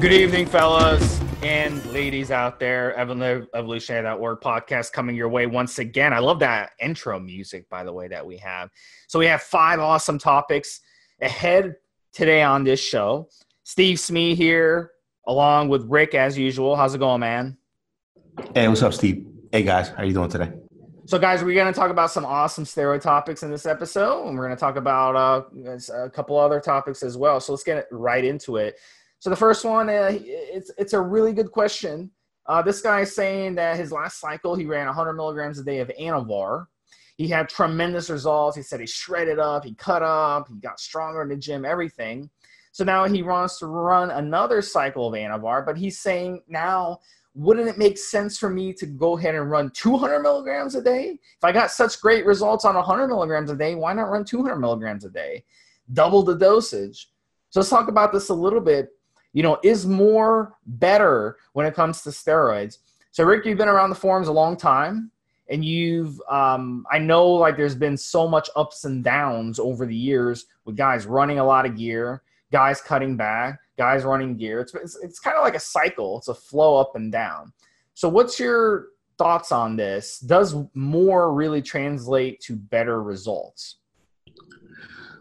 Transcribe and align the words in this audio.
Good 0.00 0.12
evening, 0.12 0.46
fellas 0.46 1.20
and 1.42 1.84
ladies 1.92 2.30
out 2.30 2.58
there. 2.58 2.98
Evolutionary.org 2.98 4.40
podcast 4.40 4.92
coming 4.92 5.14
your 5.14 5.28
way 5.28 5.44
once 5.44 5.78
again. 5.78 6.14
I 6.14 6.20
love 6.20 6.38
that 6.38 6.70
intro 6.80 7.20
music, 7.20 7.68
by 7.68 7.84
the 7.84 7.92
way, 7.92 8.08
that 8.08 8.24
we 8.24 8.38
have. 8.38 8.70
So 9.08 9.18
we 9.18 9.26
have 9.26 9.42
five 9.42 9.78
awesome 9.78 10.18
topics 10.18 10.80
ahead 11.20 11.74
today 12.14 12.40
on 12.40 12.64
this 12.64 12.80
show. 12.80 13.28
Steve 13.64 14.00
Smee 14.00 14.34
here, 14.34 14.92
along 15.26 15.68
with 15.68 15.84
Rick 15.84 16.14
as 16.14 16.38
usual. 16.38 16.76
How's 16.76 16.94
it 16.94 16.98
going, 16.98 17.20
man? 17.20 17.58
Hey, 18.54 18.68
what's 18.68 18.82
up, 18.82 18.94
Steve? 18.94 19.26
Hey 19.52 19.64
guys, 19.64 19.90
how 19.90 20.04
you 20.04 20.14
doing 20.14 20.30
today? 20.30 20.50
So, 21.04 21.18
guys, 21.18 21.44
we're 21.44 21.54
going 21.54 21.70
to 21.70 21.78
talk 21.78 21.90
about 21.90 22.10
some 22.10 22.24
awesome 22.24 22.64
steroid 22.64 23.02
topics 23.02 23.42
in 23.42 23.50
this 23.50 23.66
episode, 23.66 24.28
and 24.28 24.38
we're 24.38 24.46
going 24.46 24.56
to 24.56 24.60
talk 24.60 24.76
about 24.76 25.16
uh, 25.16 25.76
a 25.92 26.08
couple 26.08 26.38
other 26.38 26.60
topics 26.60 27.02
as 27.02 27.18
well. 27.18 27.40
So 27.40 27.52
let's 27.52 27.64
get 27.64 27.86
right 27.90 28.24
into 28.24 28.56
it. 28.56 28.78
So 29.20 29.28
the 29.28 29.36
first 29.36 29.66
one, 29.66 29.90
uh, 29.90 30.10
it's 30.12 30.70
it's 30.78 30.94
a 30.94 31.00
really 31.00 31.34
good 31.34 31.52
question. 31.52 32.10
Uh, 32.46 32.62
this 32.62 32.80
guy 32.80 33.02
is 33.02 33.14
saying 33.14 33.54
that 33.56 33.76
his 33.76 33.92
last 33.92 34.18
cycle 34.18 34.54
he 34.54 34.64
ran 34.64 34.86
100 34.86 35.12
milligrams 35.12 35.58
a 35.58 35.62
day 35.62 35.78
of 35.78 35.90
Anavar. 36.00 36.66
He 37.16 37.28
had 37.28 37.50
tremendous 37.50 38.08
results. 38.08 38.56
He 38.56 38.62
said 38.62 38.80
he 38.80 38.86
shredded 38.86 39.38
up, 39.38 39.62
he 39.62 39.74
cut 39.74 40.02
up, 40.02 40.48
he 40.48 40.54
got 40.54 40.80
stronger 40.80 41.20
in 41.20 41.28
the 41.28 41.36
gym, 41.36 41.66
everything. 41.66 42.30
So 42.72 42.82
now 42.82 43.04
he 43.04 43.22
wants 43.22 43.58
to 43.58 43.66
run 43.66 44.10
another 44.10 44.62
cycle 44.62 45.06
of 45.06 45.12
Anavar, 45.12 45.66
but 45.66 45.76
he's 45.76 45.98
saying 45.98 46.40
now, 46.48 47.00
wouldn't 47.34 47.68
it 47.68 47.76
make 47.76 47.98
sense 47.98 48.38
for 48.38 48.48
me 48.48 48.72
to 48.72 48.86
go 48.86 49.18
ahead 49.18 49.34
and 49.34 49.50
run 49.50 49.70
200 49.74 50.20
milligrams 50.20 50.76
a 50.76 50.82
day? 50.82 51.18
If 51.36 51.44
I 51.44 51.52
got 51.52 51.70
such 51.70 52.00
great 52.00 52.24
results 52.24 52.64
on 52.64 52.74
100 52.74 53.08
milligrams 53.08 53.50
a 53.50 53.56
day, 53.56 53.74
why 53.74 53.92
not 53.92 54.08
run 54.08 54.24
200 54.24 54.56
milligrams 54.56 55.04
a 55.04 55.10
day? 55.10 55.44
Double 55.92 56.22
the 56.22 56.36
dosage. 56.36 57.10
So 57.50 57.60
let's 57.60 57.70
talk 57.70 57.88
about 57.88 58.12
this 58.12 58.30
a 58.30 58.34
little 58.34 58.60
bit 58.60 58.88
you 59.32 59.42
know, 59.42 59.58
is 59.62 59.86
more 59.86 60.54
better 60.66 61.36
when 61.52 61.66
it 61.66 61.74
comes 61.74 62.02
to 62.02 62.10
steroids. 62.10 62.78
So, 63.12 63.24
Rick, 63.24 63.44
you've 63.44 63.58
been 63.58 63.68
around 63.68 63.90
the 63.90 63.96
forums 63.96 64.28
a 64.28 64.32
long 64.32 64.56
time, 64.56 65.10
and 65.48 65.64
you've, 65.64 66.20
um, 66.30 66.86
I 66.90 66.98
know, 66.98 67.26
like 67.26 67.56
there's 67.56 67.74
been 67.74 67.96
so 67.96 68.28
much 68.28 68.48
ups 68.56 68.84
and 68.84 69.02
downs 69.02 69.58
over 69.58 69.86
the 69.86 69.96
years 69.96 70.46
with 70.64 70.76
guys 70.76 71.06
running 71.06 71.38
a 71.38 71.44
lot 71.44 71.66
of 71.66 71.76
gear, 71.76 72.22
guys 72.52 72.80
cutting 72.80 73.16
back, 73.16 73.58
guys 73.76 74.04
running 74.04 74.36
gear. 74.36 74.60
It's 74.60 74.74
it's, 74.74 74.96
it's 75.02 75.18
kind 75.18 75.36
of 75.36 75.42
like 75.42 75.56
a 75.56 75.60
cycle. 75.60 76.18
It's 76.18 76.28
a 76.28 76.34
flow 76.34 76.76
up 76.76 76.94
and 76.94 77.10
down. 77.10 77.52
So, 77.94 78.08
what's 78.08 78.38
your 78.38 78.86
thoughts 79.18 79.52
on 79.52 79.76
this? 79.76 80.20
Does 80.20 80.54
more 80.74 81.34
really 81.34 81.62
translate 81.62 82.40
to 82.42 82.56
better 82.56 83.02
results? 83.02 83.76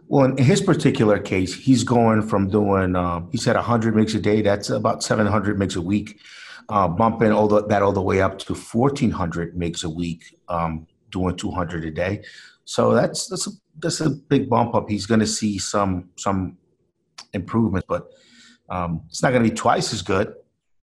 Well, 0.10 0.26
in 0.26 0.44
his 0.44 0.60
particular 0.60 1.20
case, 1.20 1.54
he's 1.54 1.84
going 1.84 2.24
from 2.24 2.50
doing, 2.50 2.96
um, 2.96 3.30
he 3.32 3.38
said 3.38 3.56
100 3.56 3.94
mgs 3.94 4.16
a 4.16 4.20
day. 4.20 4.42
That's 4.42 4.72
about 4.72 5.04
700 5.04 5.60
mgs 5.60 5.78
a 5.78 5.82
week, 5.82 6.20
uh, 6.68 6.88
bumping 6.88 7.32
all 7.32 7.48
the, 7.48 7.68
that 7.68 7.84
all 7.84 7.92
the 7.92 8.02
way 8.02 8.20
up 8.20 8.40
to 8.40 8.56
1,400 8.56 9.56
mgs 9.56 9.84
a 9.84 9.90
week, 9.90 10.36
um, 10.48 10.88
doing 11.12 11.38
200 11.38 11.86
a 11.86 11.92
day. 11.92 12.24
So 12.66 12.94
that's 12.94 13.28
that's 13.28 13.46
a, 13.46 13.52
that's 13.78 14.02
a 14.02 14.10
big 14.10 14.50
bump 14.50 14.74
up. 14.74 14.90
He's 14.90 15.06
going 15.06 15.20
to 15.20 15.28
see 15.28 15.60
some 15.60 16.10
some 16.18 16.58
improvement, 17.34 17.86
but 17.88 18.10
um, 18.68 19.04
it's 19.10 19.22
not 19.22 19.30
going 19.30 19.44
to 19.44 19.50
be 19.50 19.56
twice 19.56 19.94
as 19.94 20.02
good. 20.02 20.34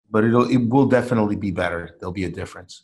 But 0.08 0.22
it'll 0.22 0.48
it 0.48 0.68
will 0.68 0.86
definitely 0.86 1.34
be 1.34 1.50
better. 1.50 1.96
There'll 1.98 2.12
be 2.12 2.24
a 2.24 2.30
difference. 2.30 2.82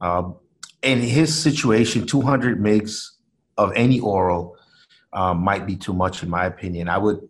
Um, 0.00 0.36
in 0.82 1.00
his 1.00 1.32
situation, 1.32 2.06
200 2.06 2.60
mgs 2.60 3.10
of 3.56 3.72
any 3.76 4.00
oral 4.00 4.55
um, 5.16 5.38
might 5.38 5.66
be 5.66 5.76
too 5.76 5.94
much 5.94 6.22
in 6.22 6.28
my 6.28 6.44
opinion. 6.44 6.88
I 6.88 6.98
would 6.98 7.26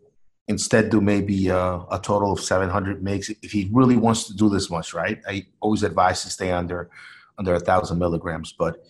instead 0.49 0.91
do 0.91 1.01
maybe 1.01 1.49
a, 1.49 1.57
uh, 1.57 1.87
a 1.93 1.99
total 2.01 2.33
of 2.33 2.41
700 2.41 3.03
mgs 3.03 3.37
if 3.43 3.53
he 3.53 3.71
really 3.73 3.97
wants 3.97 4.25
to 4.25 4.35
do 4.35 4.49
this 4.51 4.69
much, 4.69 4.93
right? 4.93 5.19
I 5.27 5.47
always 5.61 5.83
advise 5.85 6.23
to 6.25 6.31
stay 6.31 6.51
under 6.51 6.91
under 7.39 7.55
a 7.55 7.61
thousand 7.61 7.99
milligrams, 7.99 8.53
but 8.53 8.85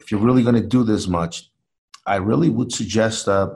if 0.00 0.10
you're 0.10 0.20
really 0.20 0.42
going 0.42 0.54
to 0.56 0.66
do 0.66 0.82
this 0.84 1.06
much, 1.06 1.50
I 2.06 2.16
really 2.16 2.50
would 2.50 2.72
suggest 2.72 3.28
uh, 3.28 3.50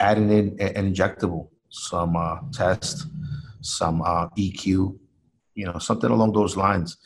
adding 0.00 0.30
in 0.30 0.56
an 0.60 0.92
injectable, 0.92 1.48
some 1.68 2.16
uh, 2.16 2.38
test, 2.52 3.06
some 3.60 4.02
uh, 4.02 4.28
EQ, 4.38 4.96
you 5.54 5.66
know, 5.66 5.78
something 5.78 6.10
along 6.10 6.32
those 6.32 6.56
lines. 6.56 6.96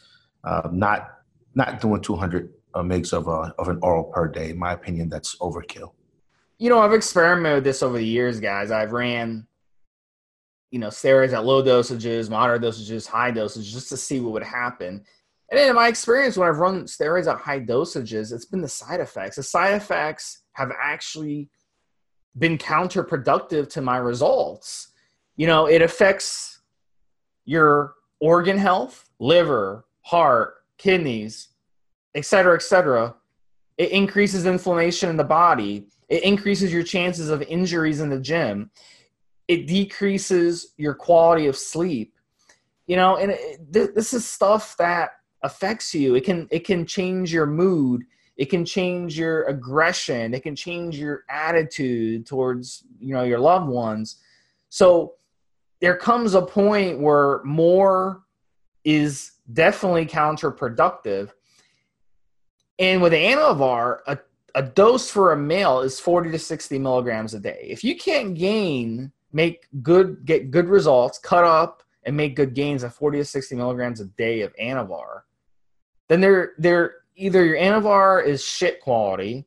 Uh, 0.45 0.69
not 0.71 1.09
not 1.55 1.81
doing 1.81 2.01
200 2.01 2.53
uh, 2.75 2.83
mgs 2.83 3.13
of, 3.13 3.27
a, 3.27 3.55
of 3.59 3.69
an 3.69 3.79
oral 3.83 4.05
per 4.05 4.29
day. 4.29 4.51
In 4.51 4.59
my 4.59 4.73
opinion, 4.73 5.09
that's 5.09 5.37
overkill 5.39 5.93
you 6.59 6.71
know, 6.71 6.79
I've 6.79 6.93
experimented 6.93 7.57
with 7.57 7.65
this 7.65 7.83
over 7.83 7.99
the 7.99 8.05
years, 8.05 8.41
guys. 8.41 8.71
I've 8.71 8.93
ran, 8.93 9.47
you 10.71 10.79
know, 10.79 10.89
steroids 10.89 11.33
at 11.33 11.45
low 11.45 11.63
dosages, 11.63 12.31
moderate 12.31 12.63
dosages, 12.63 13.07
high 13.07 13.31
dosages, 13.31 13.73
just 13.73 13.89
to 13.91 13.97
see 13.97 14.21
what 14.21 14.33
would 14.33 14.43
happen. 14.43 15.05
And 15.51 15.61
in 15.61 15.75
my 15.75 15.89
experience, 15.89 16.37
when 16.37 16.49
I've 16.49 16.59
run 16.59 16.85
steroids 16.85 17.31
at 17.31 17.39
high 17.39 17.61
dosages, 17.61 18.33
it's 18.33 18.47
been 18.47 18.63
the 18.63 18.69
side 18.69 19.01
effects. 19.01 19.37
The 19.37 19.43
side 19.43 19.75
effects 19.75 20.43
have 20.55 20.73
actually 20.81 21.51
been 22.39 22.59
counterproductive 22.59 23.69
to 23.71 23.81
my 23.81 23.99
results. 23.99 24.89
You 25.37 25.47
know, 25.47 25.67
it 25.67 25.83
affects 25.83 26.61
your 27.45 27.95
organ 28.21 28.59
health, 28.59 29.09
liver, 29.19 29.85
heart, 30.03 30.55
kidneys, 30.79 31.49
et 32.15 32.25
cetera, 32.25 32.55
et 32.55 32.63
cetera. 32.63 33.15
It 33.79 33.91
increases 33.91 34.47
inflammation 34.47 35.11
in 35.11 35.17
the 35.17 35.25
body 35.25 35.87
it 36.09 36.23
increases 36.23 36.73
your 36.73 36.83
chances 36.83 37.31
of 37.31 37.43
injuries 37.43 38.01
in 38.01 38.11
the 38.11 38.21
gym. 38.21 38.71
It 39.49 39.67
decreases 39.67 40.75
your 40.77 40.95
quality 40.95 41.47
of 41.47 41.57
sleep. 41.57 42.15
You 42.87 42.97
know, 42.97 43.17
and 43.17 43.33
it, 43.33 43.95
this 43.95 44.15
is 44.15 44.25
stuff 44.25 44.77
that 44.77 45.11
affects 45.43 45.95
you. 45.95 46.15
It 46.15 46.25
can 46.25 46.47
it 46.51 46.65
can 46.65 46.87
change 46.87 47.33
your 47.33 47.47
mood. 47.47 48.05
It 48.37 48.47
can 48.47 48.65
change 48.65 49.19
your 49.19 49.45
aggression. 49.45 50.35
It 50.35 50.43
can 50.43 50.55
change 50.55 50.99
your 50.99 51.25
attitude 51.29 52.27
towards 52.27 52.85
you 53.01 53.15
know 53.15 53.25
your 53.25 53.41
loved 53.41 53.69
ones. 53.69 54.17
So 54.69 55.15
there 55.81 55.97
comes 55.97 56.35
a 56.35 56.43
point 56.43 57.01
where 57.01 57.43
more 57.45 58.23
is 58.85 59.33
definitely 59.53 60.07
counterproductive. 60.07 61.31
And 62.79 63.03
with 63.03 63.13
Anavar, 63.13 63.99
a 64.07 64.19
a 64.57 64.63
dose 64.63 65.11
for 65.11 65.33
a 65.33 65.37
male 65.37 65.81
is 65.83 66.01
40 66.01 66.31
to 66.31 66.39
60 66.39 66.79
milligrams 66.79 67.35
a 67.35 67.39
day. 67.39 67.67
If 67.69 67.85
you 67.85 67.95
can't 67.95 68.35
gain, 68.35 69.13
make 69.31 69.69
good, 69.83 70.25
get 70.25 70.51
good 70.51 70.67
results, 70.67 71.19
cut 71.19 71.45
up 71.45 71.83
and 72.05 72.17
make 72.17 72.35
good 72.35 72.55
gains 72.55 72.83
at 72.83 72.95
40 72.95 73.19
to 73.19 73.25
60 73.25 73.55
milligrams 73.55 74.01
a 74.01 74.07
day 74.07 74.41
of 74.41 74.57
Anavar, 74.57 75.23
then 76.09 76.23
they're, 76.23 76.55
they're 76.57 76.95
either 77.17 77.45
your 77.45 77.59
Anavar 77.59 78.25
is 78.25 78.43
shit 78.43 78.81
quality 78.81 79.45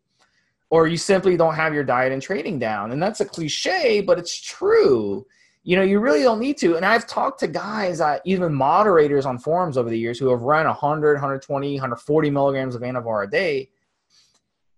or 0.69 0.88
you 0.88 0.98
simply 0.98 1.36
don't 1.36 1.56
have 1.56 1.74
your 1.74 1.84
diet 1.84 2.14
and 2.14 2.22
training 2.22 2.59
down. 2.59 2.92
And 2.92 3.02
that's 3.02 3.19
a 3.19 3.25
cliche, 3.25 4.02
but 4.02 4.19
it's 4.19 4.40
true. 4.40 5.25
You 5.64 5.75
know, 5.75 5.81
you 5.81 6.00
really 6.00 6.22
don't 6.22 6.40
need 6.40 6.58
to. 6.59 6.75
And 6.75 6.86
I've 6.86 7.08
talked 7.08 7.40
to 7.40 7.48
guys, 7.48 8.00
uh, 8.00 8.19
even 8.25 8.53
moderators 8.53 9.25
on 9.25 9.40
forums 9.40 9.75
over 9.75 9.90
the 9.90 9.98
years 9.98 10.19
who 10.19 10.30
have 10.30 10.44
run 10.44 10.68
100, 10.68 11.14
120, 11.14 11.74
140 11.74 12.30
milligrams 12.30 12.75
of 12.75 12.84
Anavar 12.84 13.25
a 13.25 13.30
day 13.30 13.69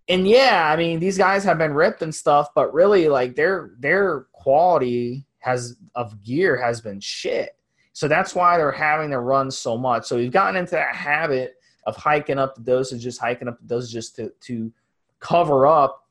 and 0.08 0.26
yeah, 0.26 0.70
I 0.72 0.76
mean 0.76 1.00
these 1.00 1.18
guys 1.18 1.44
have 1.44 1.58
been 1.58 1.74
ripped 1.74 2.02
and 2.02 2.14
stuff, 2.14 2.48
but 2.54 2.74
really 2.74 3.08
like 3.08 3.36
their 3.36 3.72
their 3.78 4.26
quality 4.32 5.26
has 5.38 5.76
of 5.94 6.22
gear 6.22 6.60
has 6.60 6.80
been 6.80 7.00
shit. 7.00 7.56
So 7.92 8.08
that's 8.08 8.34
why 8.34 8.56
they're 8.56 8.72
having 8.72 9.10
to 9.10 9.20
run 9.20 9.50
so 9.50 9.76
much. 9.76 10.06
So 10.06 10.16
we've 10.16 10.32
gotten 10.32 10.56
into 10.56 10.72
that 10.72 10.94
habit 10.94 11.54
of 11.84 11.96
hiking 11.96 12.38
up 12.38 12.54
the 12.54 12.62
dosages, 12.62 13.18
hiking 13.18 13.48
up 13.48 13.58
the 13.60 13.74
dosages 13.74 14.14
to 14.16 14.32
to 14.40 14.72
cover 15.20 15.66
up. 15.66 16.08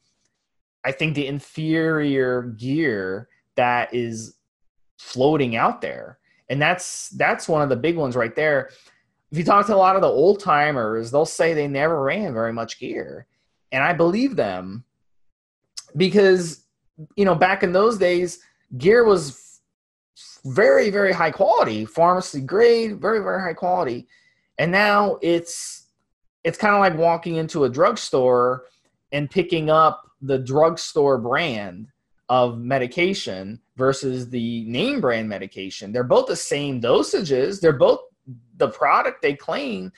I 0.84 0.92
think 0.92 1.16
the 1.16 1.28
inferior 1.28 2.44
gear 2.44 3.30
that 3.56 3.94
is 3.94 4.36
floating 4.98 5.56
out 5.56 5.82
there, 5.82 6.20
and 6.50 6.62
that's 6.62 7.10
that's 7.10 7.50
one 7.50 7.62
of 7.62 7.70
the 7.70 7.76
big 7.76 7.98
ones 7.98 8.16
right 8.16 8.36
there. 8.36 8.70
If 9.32 9.38
you 9.38 9.44
talk 9.44 9.66
to 9.68 9.76
a 9.76 9.78
lot 9.78 9.96
of 9.96 10.02
the 10.02 10.10
old 10.10 10.40
timers, 10.40 11.10
they'll 11.12 11.26
say 11.26 11.54
they 11.54 11.68
never 11.68 12.02
ran 12.02 12.34
very 12.34 12.52
much 12.52 12.80
gear 12.80 13.28
and 13.72 13.84
I 13.84 13.94
believe 13.94 14.36
them 14.36 14.84
because 15.96 16.66
you 17.16 17.26
know 17.26 17.36
back 17.36 17.64
in 17.64 17.72
those 17.72 17.98
days 17.98 18.40
gear 18.78 19.04
was 19.04 19.62
very 20.46 20.90
very 20.90 21.12
high 21.12 21.32
quality 21.32 21.86
pharmacy 21.86 22.42
grade 22.42 23.00
very 23.00 23.20
very 23.20 23.42
high 23.42 23.54
quality. 23.54 24.08
And 24.58 24.72
now 24.72 25.18
it's 25.22 25.88
it's 26.44 26.58
kind 26.58 26.74
of 26.74 26.80
like 26.80 26.98
walking 26.98 27.36
into 27.36 27.64
a 27.64 27.70
drugstore 27.70 28.66
and 29.12 29.30
picking 29.30 29.70
up 29.70 30.10
the 30.22 30.38
drugstore 30.38 31.18
brand 31.18 31.88
of 32.30 32.60
medication 32.60 33.60
versus 33.76 34.30
the 34.30 34.64
name 34.66 35.02
brand 35.02 35.28
medication. 35.28 35.92
They're 35.92 36.04
both 36.04 36.28
the 36.28 36.36
same 36.36 36.80
dosages. 36.80 37.60
They're 37.60 37.74
both 37.74 38.02
the 38.58 38.70
product 38.70 39.22
they 39.22 39.34
claim 39.34 39.92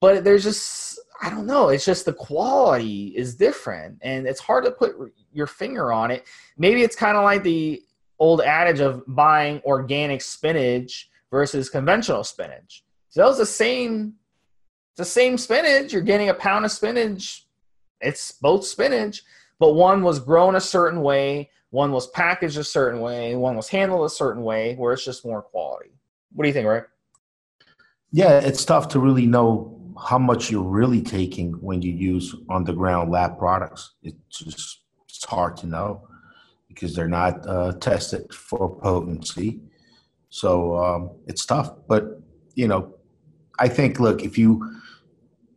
but 0.00 0.24
there's 0.24 0.44
just 0.44 0.98
I 1.20 1.28
don't 1.28 1.46
know. 1.46 1.68
It's 1.68 1.84
just 1.84 2.06
the 2.06 2.14
quality 2.14 3.08
is 3.08 3.34
different, 3.34 3.98
and 4.00 4.26
it's 4.26 4.40
hard 4.40 4.64
to 4.64 4.70
put 4.70 4.94
your 5.32 5.46
finger 5.46 5.92
on 5.92 6.10
it. 6.10 6.26
Maybe 6.56 6.82
it's 6.82 6.96
kind 6.96 7.16
of 7.16 7.24
like 7.24 7.42
the 7.42 7.82
old 8.18 8.40
adage 8.40 8.80
of 8.80 9.02
buying 9.06 9.60
organic 9.64 10.22
spinach 10.22 11.10
versus 11.30 11.68
conventional 11.68 12.24
spinach. 12.24 12.84
So 13.10 13.20
that 13.20 13.28
was 13.28 13.38
the 13.38 13.46
same, 13.46 14.14
the 14.96 15.04
same 15.04 15.36
spinach. 15.36 15.92
You're 15.92 16.02
getting 16.02 16.30
a 16.30 16.34
pound 16.34 16.64
of 16.64 16.72
spinach. 16.72 17.46
It's 18.00 18.32
both 18.32 18.64
spinach, 18.64 19.22
but 19.58 19.74
one 19.74 20.02
was 20.02 20.20
grown 20.20 20.54
a 20.54 20.60
certain 20.60 21.02
way, 21.02 21.50
one 21.68 21.92
was 21.92 22.08
packaged 22.08 22.56
a 22.56 22.64
certain 22.64 23.00
way, 23.00 23.36
one 23.36 23.56
was 23.56 23.68
handled 23.68 24.06
a 24.06 24.10
certain 24.10 24.42
way, 24.42 24.74
where 24.76 24.94
it's 24.94 25.04
just 25.04 25.24
more 25.24 25.42
quality. 25.42 25.90
What 26.32 26.44
do 26.44 26.48
you 26.48 26.54
think, 26.54 26.66
Rick? 26.66 26.88
Yeah, 28.10 28.40
it's 28.40 28.64
tough 28.64 28.88
to 28.88 28.98
really 28.98 29.26
know 29.26 29.79
how 30.02 30.18
much 30.18 30.50
you're 30.50 30.62
really 30.62 31.02
taking 31.02 31.52
when 31.54 31.82
you 31.82 31.92
use 31.92 32.34
underground 32.48 33.10
lab 33.10 33.38
products. 33.38 33.94
It's 34.02 34.38
just 34.38 34.80
it's 35.08 35.24
hard 35.24 35.56
to 35.58 35.66
know 35.66 36.08
because 36.68 36.94
they're 36.94 37.08
not 37.08 37.46
uh, 37.46 37.72
tested 37.80 38.32
for 38.32 38.78
potency. 38.80 39.60
So 40.30 40.78
um, 40.78 41.10
it's 41.26 41.44
tough. 41.44 41.72
But 41.88 42.20
you 42.54 42.68
know, 42.68 42.94
I 43.58 43.68
think 43.68 44.00
look 44.00 44.22
if 44.22 44.38
you 44.38 44.78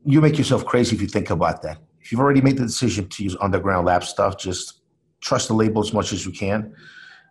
you 0.05 0.19
make 0.19 0.37
yourself 0.37 0.65
crazy 0.65 0.95
if 0.95 1.01
you 1.01 1.07
think 1.07 1.29
about 1.29 1.61
that. 1.61 1.77
If 2.01 2.11
you've 2.11 2.19
already 2.19 2.41
made 2.41 2.57
the 2.57 2.65
decision 2.65 3.07
to 3.07 3.23
use 3.23 3.37
underground 3.39 3.85
lab 3.85 4.03
stuff, 4.03 4.37
just 4.37 4.81
trust 5.21 5.47
the 5.47 5.53
label 5.53 5.81
as 5.81 5.93
much 5.93 6.11
as 6.11 6.25
you 6.25 6.33
can. 6.33 6.75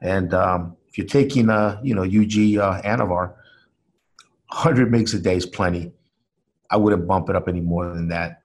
And 0.00 0.32
um, 0.32 0.76
if 0.88 0.96
you're 0.96 1.06
taking 1.06 1.50
uh, 1.50 1.78
you 1.82 1.94
know 1.94 2.02
UG 2.02 2.58
uh, 2.58 2.80
Anavar, 2.82 3.34
100 4.48 4.90
megs 4.90 5.14
a 5.14 5.18
day 5.18 5.36
is 5.36 5.44
plenty 5.44 5.92
I 6.72 6.76
wouldn't 6.76 7.06
bump 7.06 7.28
it 7.28 7.36
up 7.36 7.48
any 7.48 7.60
more 7.60 7.92
than 7.94 8.08
that. 8.08 8.42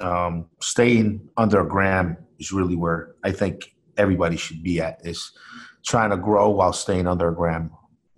Um, 0.00 0.46
staying 0.60 1.28
under 1.36 1.60
a 1.60 1.68
gram 1.68 2.16
is 2.38 2.52
really 2.52 2.76
where 2.76 3.14
I 3.22 3.30
think 3.30 3.74
everybody 3.96 4.36
should 4.36 4.62
be 4.62 4.80
at 4.80 5.00
is 5.06 5.32
trying 5.86 6.10
to 6.10 6.16
grow 6.16 6.50
while 6.50 6.72
staying 6.72 7.06
under 7.06 7.28
a 7.28 7.34
gram. 7.34 7.70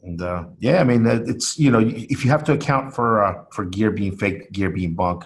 And 0.03 0.21
uh, 0.21 0.45
yeah, 0.59 0.81
I 0.81 0.85
mean, 0.85 1.07
it's 1.07 1.59
you 1.59 1.71
know, 1.71 1.81
if 1.85 2.25
you 2.25 2.31
have 2.31 2.43
to 2.45 2.55
account 2.55 2.95
for 2.95 3.23
uh, 3.23 3.45
for 3.53 3.67
gear 3.67 3.91
being 3.91 4.17
fake, 4.17 4.51
gear 4.51 4.71
being 4.71 4.95
bunk, 4.95 5.25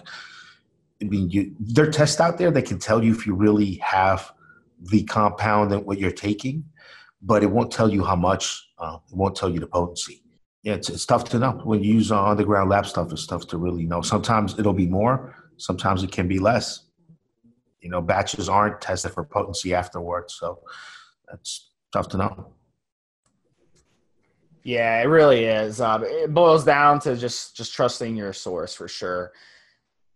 I 1.01 1.05
mean, 1.05 1.29
you 1.29 1.55
there 1.59 1.87
are 1.87 1.91
tests 1.91 2.19
out 2.19 2.37
there 2.37 2.51
that 2.51 2.65
can 2.65 2.77
tell 2.77 3.01
you 3.01 3.13
if 3.13 3.25
you 3.25 3.35
really 3.35 3.75
have 3.75 4.33
the 4.81 5.03
compound 5.03 5.71
and 5.71 5.85
what 5.85 5.97
you're 5.97 6.11
taking, 6.11 6.65
but 7.21 7.41
it 7.41 7.47
won't 7.47 7.71
tell 7.71 7.89
you 7.89 8.03
how 8.03 8.17
much. 8.17 8.69
Uh, 8.77 8.97
it 9.09 9.15
won't 9.15 9.35
tell 9.35 9.49
you 9.49 9.61
the 9.61 9.67
potency 9.67 10.24
yeah, 10.65 10.73
it's, 10.73 10.89
it's 10.89 11.05
tough 11.05 11.25
to 11.25 11.37
know. 11.37 11.61
When 11.63 11.83
you 11.83 11.93
use 11.93 12.11
uh, 12.11 12.25
underground 12.25 12.71
lab 12.71 12.87
stuff, 12.87 13.11
it's 13.11 13.27
tough 13.27 13.45
to 13.49 13.57
really 13.57 13.85
know. 13.85 14.01
Sometimes 14.01 14.57
it'll 14.57 14.73
be 14.73 14.87
more, 14.87 15.35
sometimes 15.57 16.03
it 16.03 16.11
can 16.11 16.27
be 16.27 16.39
less. 16.39 16.85
You 17.81 17.91
know, 17.91 18.01
batches 18.01 18.49
aren't 18.49 18.81
tested 18.81 19.11
for 19.11 19.23
potency 19.23 19.75
afterwards, 19.75 20.33
so 20.33 20.63
that's 21.29 21.69
tough 21.93 22.07
to 22.09 22.17
know. 22.17 22.47
Yeah, 24.63 24.99
it 24.99 25.05
really 25.05 25.45
is. 25.45 25.79
Uh, 25.79 25.99
it 26.01 26.33
boils 26.33 26.65
down 26.65 26.99
to 27.01 27.15
just 27.15 27.55
just 27.55 27.75
trusting 27.75 28.15
your 28.15 28.33
source 28.33 28.73
for 28.73 28.87
sure. 28.87 29.33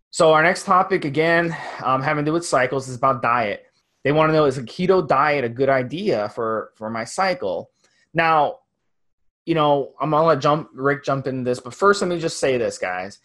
So 0.10 0.34
our 0.34 0.42
next 0.42 0.64
topic, 0.64 1.06
again, 1.06 1.56
um, 1.84 2.02
having 2.02 2.26
to 2.26 2.30
do 2.30 2.34
with 2.34 2.44
cycles, 2.44 2.90
is 2.90 2.96
about 2.96 3.22
diet. 3.22 3.68
They 4.04 4.12
want 4.12 4.30
to 4.30 4.34
know 4.34 4.46
is 4.46 4.58
a 4.58 4.64
keto 4.64 5.08
diet 5.08 5.46
a 5.46 5.50
good 5.50 5.70
idea 5.70 6.30
for 6.30 6.72
for 6.74 6.90
my 6.90 7.04
cycle? 7.04 7.70
Now, 8.16 8.56
you 9.50 9.56
know, 9.56 9.96
I'm 10.00 10.12
gonna 10.12 10.28
let 10.28 10.42
jump 10.42 10.70
Rick 10.76 11.04
jump 11.04 11.26
into 11.26 11.44
this, 11.44 11.60
but 11.60 11.74
first 11.74 12.04
let 12.04 12.08
me 12.08 12.20
just 12.20 12.40
say 12.40 12.60
this, 12.60 12.78
guys. 12.78 13.18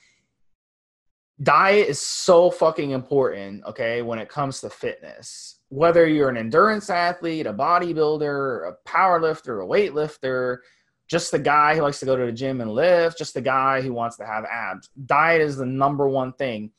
Diet 1.43 1.87
is 1.87 2.01
so 2.01 2.51
fucking 2.51 2.93
important, 2.93 3.63
okay, 3.67 4.01
when 4.01 4.19
it 4.19 4.31
comes 4.31 4.63
to 4.63 4.71
fitness. 4.71 5.59
Whether 5.69 6.07
you're 6.07 6.31
an 6.31 6.39
endurance 6.39 6.89
athlete, 6.89 7.47
a 7.47 7.53
bodybuilder, 7.53 8.71
a 8.71 8.73
power 8.89 9.21
lifter, 9.21 9.61
a 9.61 9.67
weightlifter, 9.67 10.61
just 11.09 11.31
the 11.31 11.39
guy 11.39 11.75
who 11.75 11.83
likes 11.83 12.01
to 12.01 12.07
go 12.07 12.17
to 12.17 12.25
the 12.25 12.33
gym 12.33 12.63
and 12.63 12.73
lift, 12.73 13.19
just 13.19 13.35
the 13.35 13.43
guy 13.43 13.83
who 13.83 13.93
wants 13.93 14.17
to 14.17 14.25
have 14.25 14.47
abs. 14.47 14.89
Diet 15.05 15.43
is 15.43 15.59
the 15.59 15.67
number 15.67 16.09
one 16.09 16.33
thing. 16.33 16.71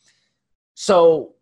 So 0.74 1.36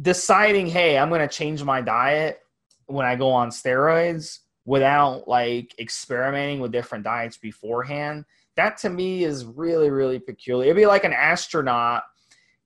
deciding, 0.00 0.68
hey, 0.68 0.96
I'm 0.96 1.10
going 1.10 1.20
to 1.20 1.28
change 1.28 1.62
my 1.62 1.82
diet 1.82 2.38
when 2.86 3.04
I 3.04 3.16
go 3.16 3.28
on 3.28 3.50
steroids 3.50 4.38
without 4.68 5.26
like 5.26 5.74
experimenting 5.78 6.60
with 6.60 6.70
different 6.70 7.02
diets 7.02 7.38
beforehand 7.38 8.22
that 8.54 8.76
to 8.76 8.90
me 8.90 9.24
is 9.24 9.46
really 9.46 9.88
really 9.88 10.18
peculiar. 10.18 10.66
It'd 10.66 10.76
be 10.76 10.84
like 10.84 11.04
an 11.04 11.14
astronaut 11.14 12.02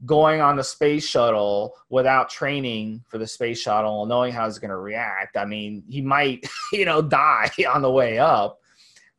going 0.05 0.41
on 0.41 0.57
the 0.57 0.65
space 0.65 1.07
shuttle 1.07 1.75
without 1.91 2.29
training 2.29 3.05
for 3.07 3.19
the 3.19 3.27
space 3.27 3.61
shuttle 3.61 4.05
knowing 4.05 4.33
how 4.33 4.49
it's 4.49 4.59
going 4.59 4.71
to 4.71 4.79
react. 4.79 5.37
I 5.37 5.45
mean 5.45 5.85
he 5.89 6.01
might 6.01 6.45
you 6.73 6.85
know 6.85 7.03
die 7.03 7.53
on 7.73 7.83
the 7.83 7.91
way 7.91 8.19
up 8.19 8.59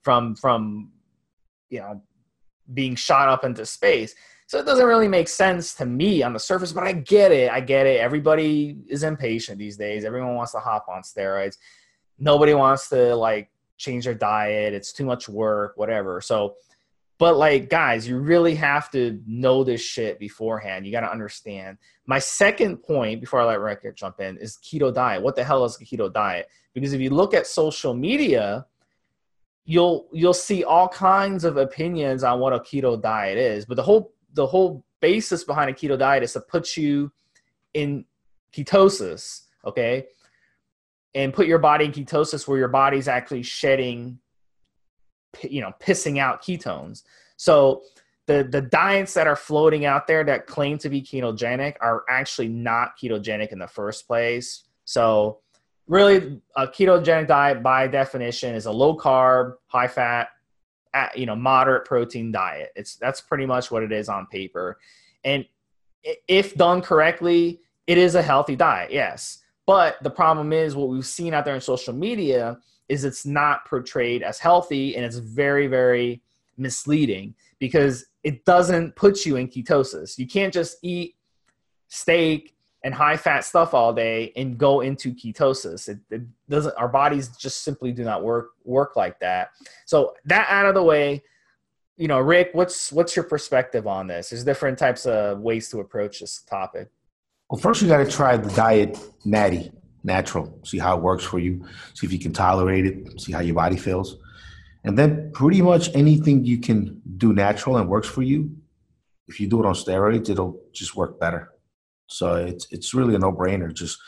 from 0.02 0.36
from 0.36 0.92
you 1.70 1.80
know 1.80 2.02
being 2.74 2.96
shot 2.96 3.30
up 3.30 3.46
into 3.46 3.66
space. 3.66 4.14
So 4.48 4.60
it 4.60 4.66
doesn't 4.66 4.86
really 4.86 5.08
make 5.08 5.30
sense 5.30 5.74
to 5.76 5.86
me 5.86 6.22
on 6.22 6.34
the 6.34 6.40
surface 6.40 6.74
but 6.74 6.84
i 6.84 6.92
get 6.92 7.32
it. 7.32 7.50
I 7.50 7.62
get 7.62 7.88
it. 7.88 8.02
Everybody 8.02 8.80
is 8.90 9.04
impatient 9.04 9.58
these 9.58 9.78
days. 9.78 10.04
Everyone 10.04 10.36
wants 10.36 10.52
to 10.52 10.60
hop 10.60 10.88
on 10.90 11.02
steroids 11.02 11.56
nobody 12.24 12.54
wants 12.54 12.88
to 12.90 13.16
like 13.16 13.50
change 13.78 14.06
their 14.06 14.14
diet. 14.14 14.74
It's 14.74 14.94
too 14.94 15.06
much 15.06 15.28
work, 15.28 15.74
whatever. 15.76 16.22
So, 16.22 16.56
but 17.18 17.36
like, 17.38 17.70
guys, 17.70 18.08
you 18.08 18.18
really 18.18 18.56
have 18.56 18.90
to 18.92 19.22
know 19.28 19.64
this 19.64 19.82
shit 19.82 20.20
beforehand. 20.20 20.86
You 20.86 20.92
got 20.92 21.02
to 21.02 21.12
understand. 21.12 21.78
My 22.06 22.20
second 22.20 22.78
point 22.78 23.20
before 23.20 23.42
I 23.42 23.46
let 23.46 23.60
Rick 23.60 23.96
jump 23.96 24.20
in 24.22 24.38
is 24.38 24.58
keto 24.58 24.94
diet. 24.94 25.22
What 25.22 25.36
the 25.36 25.44
hell 25.44 25.66
is 25.66 25.80
a 25.80 25.86
keto 25.86 26.12
diet? 26.12 26.48
Because 26.74 26.94
if 26.94 27.02
you 27.02 27.10
look 27.10 27.34
at 27.34 27.46
social 27.46 27.94
media, 27.94 28.66
you'll 29.66 30.08
you'll 30.12 30.34
see 30.34 30.64
all 30.64 30.88
kinds 30.88 31.44
of 31.44 31.58
opinions 31.58 32.24
on 32.24 32.40
what 32.40 32.54
a 32.54 32.60
keto 32.60 33.02
diet 33.02 33.38
is. 33.38 33.66
But 33.66 33.76
the 33.76 33.84
whole 33.84 34.14
the 34.34 34.48
whole 34.48 34.84
basis 35.02 35.44
behind 35.44 35.70
a 35.70 35.74
keto 35.74 35.98
diet 35.98 36.24
is 36.24 36.34
to 36.34 36.40
put 36.40 36.78
you 36.78 37.12
in 37.74 38.06
ketosis. 38.54 39.42
Okay, 39.66 40.08
and 41.16 41.34
put 41.34 41.48
your 41.48 41.60
body 41.60 41.86
in 41.86 41.92
ketosis 41.92 42.48
where 42.48 42.58
your 42.58 42.68
body's 42.68 43.08
actually 43.08 43.44
shedding 43.44 44.20
you 45.42 45.62
know 45.62 45.72
pissing 45.80 46.20
out 46.20 46.42
ketones. 46.42 47.04
So 47.38 47.84
the 48.28 48.48
the 48.50 48.62
diets 48.62 49.14
that 49.16 49.28
are 49.28 49.36
floating 49.36 49.86
out 49.86 50.08
there 50.08 50.24
that 50.24 50.48
claim 50.48 50.78
to 50.80 50.90
be 50.90 51.02
ketogenic 51.02 51.76
are 51.82 52.04
actually 52.10 52.48
not 52.48 52.98
ketogenic 53.02 53.52
in 53.52 53.60
the 53.60 53.68
first 53.68 54.08
place. 54.08 54.64
So 54.86 55.40
really 55.88 56.42
a 56.56 56.68
ketogenic 56.68 57.28
diet 57.28 57.62
by 57.62 57.88
definition 57.88 58.56
is 58.56 58.66
a 58.66 58.72
low 58.72 58.96
carb 58.98 59.56
high 59.68 59.88
fat 59.88 60.30
you 61.16 61.26
know 61.26 61.36
moderate 61.36 61.86
protein 61.86 62.32
diet. 62.32 62.70
It's 62.76 62.96
that's 62.96 63.22
pretty 63.22 63.46
much 63.46 63.72
what 63.72 63.84
it 63.84 63.92
is 63.92 64.10
on 64.10 64.28
paper. 64.28 64.78
And 65.24 65.46
if 66.28 66.56
done 66.56 66.82
correctly 66.82 67.62
it 67.88 67.98
is 67.98 68.16
a 68.16 68.22
healthy 68.22 68.56
diet 68.56 68.92
yes 68.92 69.43
but 69.66 70.02
the 70.04 70.10
problem 70.10 70.52
is 70.54 70.76
what 70.76 70.90
we've 70.90 71.06
seen 71.06 71.34
out 71.34 71.46
there 71.46 71.56
in 71.56 71.62
social 71.62 71.94
media 71.94 72.58
is 72.90 73.06
it's 73.06 73.26
not 73.26 73.66
portrayed 73.66 74.24
as 74.24 74.40
healthy 74.40 74.96
and 74.96 75.06
it's 75.06 75.18
very, 75.18 75.68
very 75.68 76.22
misleading 76.58 77.34
because 77.60 78.06
it 78.24 78.46
doesn't 78.46 78.96
put 78.96 79.26
you 79.26 79.38
in 79.38 79.48
ketosis. 79.48 80.18
You 80.18 80.28
can't 80.28 80.54
just 80.54 80.78
eat 80.82 81.16
steak 81.88 82.56
and 82.84 82.94
high 82.94 83.16
fat 83.16 83.46
stuff 83.46 83.74
all 83.74 83.94
day 83.94 84.34
and 84.36 84.58
go 84.58 84.82
into 84.82 85.14
ketosis. 85.14 85.88
It, 85.88 86.00
it, 86.10 86.22
doesn't. 86.50 86.76
Our 86.76 86.90
bodies 86.90 87.30
just 87.30 87.64
simply 87.64 87.94
do 87.94 88.04
not 88.04 88.24
work 88.24 88.52
work 88.66 88.96
like 88.96 89.20
that. 89.20 89.52
So 89.86 90.14
that 90.26 90.48
out 90.50 90.66
of 90.66 90.76
the 90.76 90.84
way, 90.84 91.24
you 91.96 92.08
know, 92.08 92.20
Rick, 92.20 92.50
what's 92.54 92.92
what's 92.92 93.16
your 93.16 93.24
perspective 93.24 93.88
on 93.88 94.08
this? 94.08 94.30
There's 94.30 94.44
different 94.44 94.78
types 94.78 95.06
of 95.06 95.40
ways 95.40 95.70
to 95.70 95.80
approach 95.80 96.20
this 96.20 96.42
topic. 96.42 96.90
Well, 97.54 97.62
first 97.62 97.84
you 97.84 97.88
got 97.88 97.98
to 97.98 98.10
try 98.10 98.36
the 98.36 98.50
diet 98.56 98.98
natty, 99.26 99.72
natural. 100.04 100.60
See 100.66 100.80
how 100.80 100.98
it 100.98 101.04
works 101.04 101.24
for 101.24 101.38
you. 101.38 101.64
See 101.94 102.08
if 102.08 102.12
you 102.12 102.18
can 102.18 102.34
tolerate 102.34 102.88
it. 102.88 103.22
See 103.22 103.32
how 103.32 103.42
your 103.42 103.54
body 103.54 103.78
feels. 103.78 104.18
And 104.84 104.98
then 104.98 105.32
pretty 105.36 105.62
much 105.62 105.94
anything 105.94 106.46
you 106.46 106.58
can 106.58 107.00
do 107.18 107.32
natural 107.32 107.78
and 107.78 107.88
works 107.88 108.08
for 108.08 108.24
you, 108.24 108.50
if 109.28 109.40
you 109.40 109.48
do 109.48 109.60
it 109.60 109.68
on 109.68 109.76
steroids, 109.76 110.32
it'll 110.32 110.60
just 110.72 110.96
work 110.96 111.20
better. 111.20 111.52
So 112.08 112.38
it's 112.38 112.66
it's 112.72 112.96
really 112.96 113.14
a 113.14 113.20
no-brainer. 113.20 113.72
Just 113.72 114.00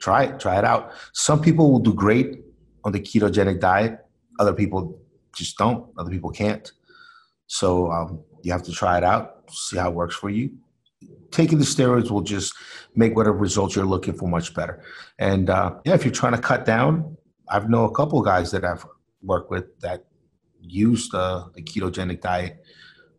try 0.00 0.24
it, 0.24 0.40
try 0.40 0.58
it 0.58 0.64
out. 0.64 0.90
Some 1.12 1.40
people 1.40 1.70
will 1.70 1.78
do 1.78 1.94
great 1.94 2.40
on 2.82 2.90
the 2.90 2.98
ketogenic 2.98 3.60
diet. 3.60 4.00
Other 4.40 4.54
people 4.54 5.00
just 5.36 5.56
don't. 5.56 5.86
Other 5.96 6.10
people 6.10 6.30
can't. 6.30 6.68
So 7.46 7.92
um, 7.92 8.24
you 8.42 8.50
have 8.50 8.64
to 8.64 8.72
try 8.72 8.98
it 8.98 9.04
out, 9.04 9.48
see 9.52 9.78
how 9.78 9.88
it 9.88 9.94
works 9.94 10.16
for 10.16 10.30
you, 10.30 10.50
taking 11.30 11.58
the 11.58 11.64
steroids 11.64 12.10
will 12.10 12.22
just 12.22 12.54
make 12.94 13.14
whatever 13.14 13.36
results 13.36 13.76
you're 13.76 13.84
looking 13.84 14.14
for 14.14 14.28
much 14.28 14.54
better. 14.54 14.82
And 15.18 15.50
uh, 15.50 15.76
yeah, 15.84 15.94
if 15.94 16.04
you're 16.04 16.14
trying 16.14 16.34
to 16.34 16.40
cut 16.40 16.64
down, 16.64 17.16
I've 17.48 17.68
know 17.68 17.84
a 17.84 17.94
couple 17.94 18.20
guys 18.22 18.50
that 18.50 18.64
I've 18.64 18.84
worked 19.22 19.50
with 19.50 19.78
that 19.80 20.04
used 20.60 21.14
uh, 21.14 21.46
the 21.54 21.62
ketogenic 21.62 22.20
diet 22.20 22.62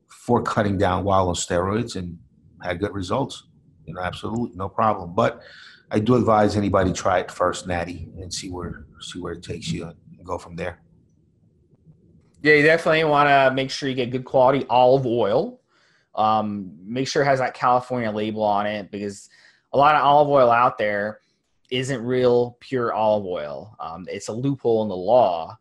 for 0.08 0.42
cutting 0.42 0.78
down 0.78 1.04
while 1.04 1.30
on 1.30 1.36
steroids 1.36 1.96
and 1.96 2.18
had 2.62 2.80
good 2.80 2.94
results. 2.94 3.48
You 3.86 3.94
know, 3.94 4.02
absolutely 4.02 4.56
no 4.56 4.70
problem. 4.70 5.14
But 5.16 5.42
I 5.92 6.00
do 6.00 6.16
advise 6.16 6.56
anybody 6.56 6.94
try 6.94 7.20
it 7.20 7.32
first, 7.32 7.68
Natty, 7.68 8.10
and 8.20 8.32
see 8.34 8.50
where 8.50 8.86
see 9.02 9.20
where 9.20 9.34
it 9.34 9.44
takes 9.44 9.72
you 9.72 9.86
and 9.86 9.96
go 10.24 10.38
from 10.38 10.56
there. 10.56 10.82
Yeah, 12.42 12.54
you 12.54 12.64
definitely 12.64 13.04
want 13.06 13.28
to 13.28 13.54
make 13.54 13.72
sure 13.72 13.90
you 13.90 13.96
get 13.96 14.12
good 14.12 14.26
quality 14.26 14.66
olive 14.70 15.06
oil. 15.06 15.59
Um, 16.16 16.72
make 16.82 17.08
sure 17.08 17.22
it 17.22 17.26
has 17.26 17.40
that 17.40 17.54
California 17.54 18.12
label 18.12 18.44
on 18.44 18.66
it 18.66 18.92
because 18.92 19.30
a 19.74 19.78
lot 19.78 19.96
of 19.96 20.04
olive 20.04 20.30
oil 20.30 20.52
out 20.52 20.78
there 20.78 21.20
isn't 21.70 22.04
real 22.04 22.58
pure 22.60 22.94
olive 22.94 23.26
oil. 23.26 23.76
Um, 23.80 24.08
it's 24.10 24.28
a 24.28 24.34
loophole 24.34 24.84
in 24.84 24.90
the 24.90 24.96
law 24.96 25.58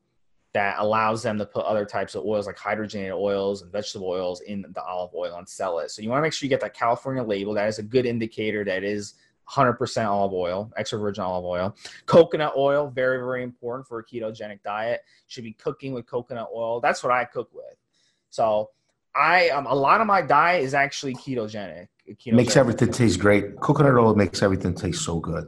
that 0.55 0.77
allows 0.79 1.23
them 1.23 1.39
to 1.39 1.45
put 1.45 1.65
other 1.67 1.85
types 1.85 2.15
of 2.15 2.25
oils 2.25 2.47
like 2.47 2.57
hydrogenated 2.57 3.17
oils 3.17 3.63
and 3.63 3.71
vegetable 3.71 4.09
oils 4.09 4.41
in 4.41 4.65
the 4.73 4.83
olive 4.83 5.15
oil 5.15 5.37
and 5.37 5.49
sell 5.49 5.79
it. 5.81 5.91
So 5.91 6.01
you 6.01 6.09
want 6.09 6.19
to 6.19 6.23
make 6.23 6.33
sure 6.33 6.47
you 6.47 6.51
get 6.51 6.61
that 6.63 6.75
California 6.75 7.23
label. 7.23 7.53
That 7.55 7.69
is 7.69 7.79
a 7.79 7.83
good 7.83 8.07
indicator 8.07 8.65
that 8.65 8.83
is 8.83 9.15
100% 9.51 10.07
olive 10.07 10.33
oil, 10.33 10.73
extra 10.77 10.99
virgin 10.99 11.25
olive 11.25 11.45
oil. 11.45 11.77
Coconut 12.07 12.55
oil, 12.57 12.89
very, 12.89 13.19
very 13.19 13.43
important 13.43 13.87
for 13.87 13.99
a 13.99 14.05
ketogenic 14.05 14.63
diet. 14.63 15.01
Should 15.27 15.45
be 15.45 15.53
cooking 15.53 15.93
with 15.93 16.07
coconut 16.07 16.49
oil. 16.55 16.81
That's 16.81 17.03
what 17.03 17.13
I 17.13 17.25
cook 17.25 17.51
with. 17.53 17.77
So 18.31 18.71
I 19.19 19.49
um, 19.51 19.67
a 19.67 19.75
lot 19.75 20.01
of 20.01 20.07
my 20.07 20.23
diet 20.23 20.63
is 20.63 20.75
actually 20.75 21.15
ketogenic. 21.15 21.89
ketogenic. 22.09 22.33
Makes 22.35 22.57
everything 22.57 22.93
taste 22.93 23.19
great. 23.19 23.57
Coconut 23.61 23.95
oil 23.95 24.15
makes 24.15 24.43
everything 24.43 24.75
taste 24.75 25.05
so 25.05 25.19
good. 25.19 25.45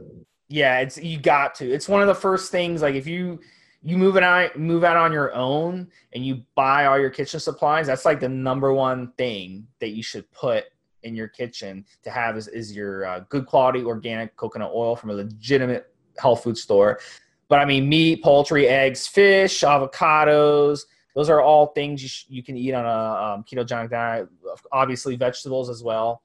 Yeah, 0.49 0.79
it's 0.79 0.97
you 0.97 1.17
got 1.17 1.55
to. 1.55 1.71
It's 1.71 1.87
one 1.87 2.01
of 2.01 2.07
the 2.07 2.15
first 2.15 2.51
things. 2.51 2.81
Like 2.81 2.95
if 2.95 3.07
you 3.07 3.39
you 3.81 3.97
move 3.97 4.17
it 4.17 4.23
out 4.23 4.59
move 4.59 4.83
out 4.83 4.97
on 4.97 5.11
your 5.11 5.33
own 5.33 5.87
and 6.13 6.25
you 6.25 6.43
buy 6.55 6.85
all 6.85 6.99
your 6.99 7.09
kitchen 7.09 7.39
supplies, 7.39 7.87
that's 7.87 8.05
like 8.05 8.19
the 8.19 8.29
number 8.29 8.73
one 8.73 9.13
thing 9.17 9.65
that 9.79 9.89
you 9.89 10.03
should 10.03 10.29
put 10.31 10.65
in 11.03 11.15
your 11.15 11.27
kitchen 11.27 11.85
to 12.03 12.11
have 12.11 12.37
is, 12.37 12.47
is 12.47 12.75
your 12.75 13.05
uh, 13.05 13.21
good 13.29 13.45
quality 13.45 13.81
organic 13.83 14.35
coconut 14.35 14.71
oil 14.73 14.95
from 14.95 15.09
a 15.09 15.13
legitimate 15.13 15.93
health 16.17 16.43
food 16.43 16.57
store. 16.57 16.99
But 17.47 17.59
I 17.59 17.65
mean, 17.65 17.89
meat, 17.89 18.23
poultry, 18.23 18.67
eggs, 18.67 19.07
fish, 19.07 19.61
avocados, 19.61 20.81
those 21.15 21.29
are 21.29 21.41
all 21.41 21.67
things 21.67 22.01
you, 22.01 22.09
sh- 22.09 22.25
you 22.29 22.43
can 22.43 22.57
eat 22.57 22.73
on 22.73 22.85
a 22.85 23.33
um, 23.33 23.43
ketogenic 23.43 23.89
diet. 23.89 24.29
Obviously, 24.71 25.15
vegetables 25.15 25.69
as 25.69 25.83
well. 25.83 26.21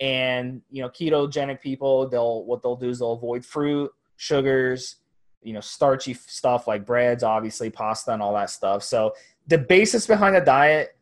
And 0.00 0.62
you 0.70 0.82
know, 0.82 0.88
ketogenic 0.88 1.60
people, 1.60 2.08
they'll 2.08 2.44
what 2.44 2.62
they'll 2.62 2.76
do 2.76 2.88
is 2.88 3.00
they'll 3.00 3.12
avoid 3.12 3.44
fruit, 3.44 3.90
sugars, 4.16 4.96
you 5.42 5.52
know, 5.52 5.60
starchy 5.60 6.14
stuff 6.14 6.66
like 6.66 6.84
breads, 6.84 7.22
obviously 7.22 7.70
pasta 7.70 8.12
and 8.12 8.22
all 8.22 8.34
that 8.34 8.50
stuff. 8.50 8.82
So 8.82 9.14
the 9.46 9.58
basis 9.58 10.06
behind 10.06 10.36
the 10.36 10.40
diet 10.40 10.96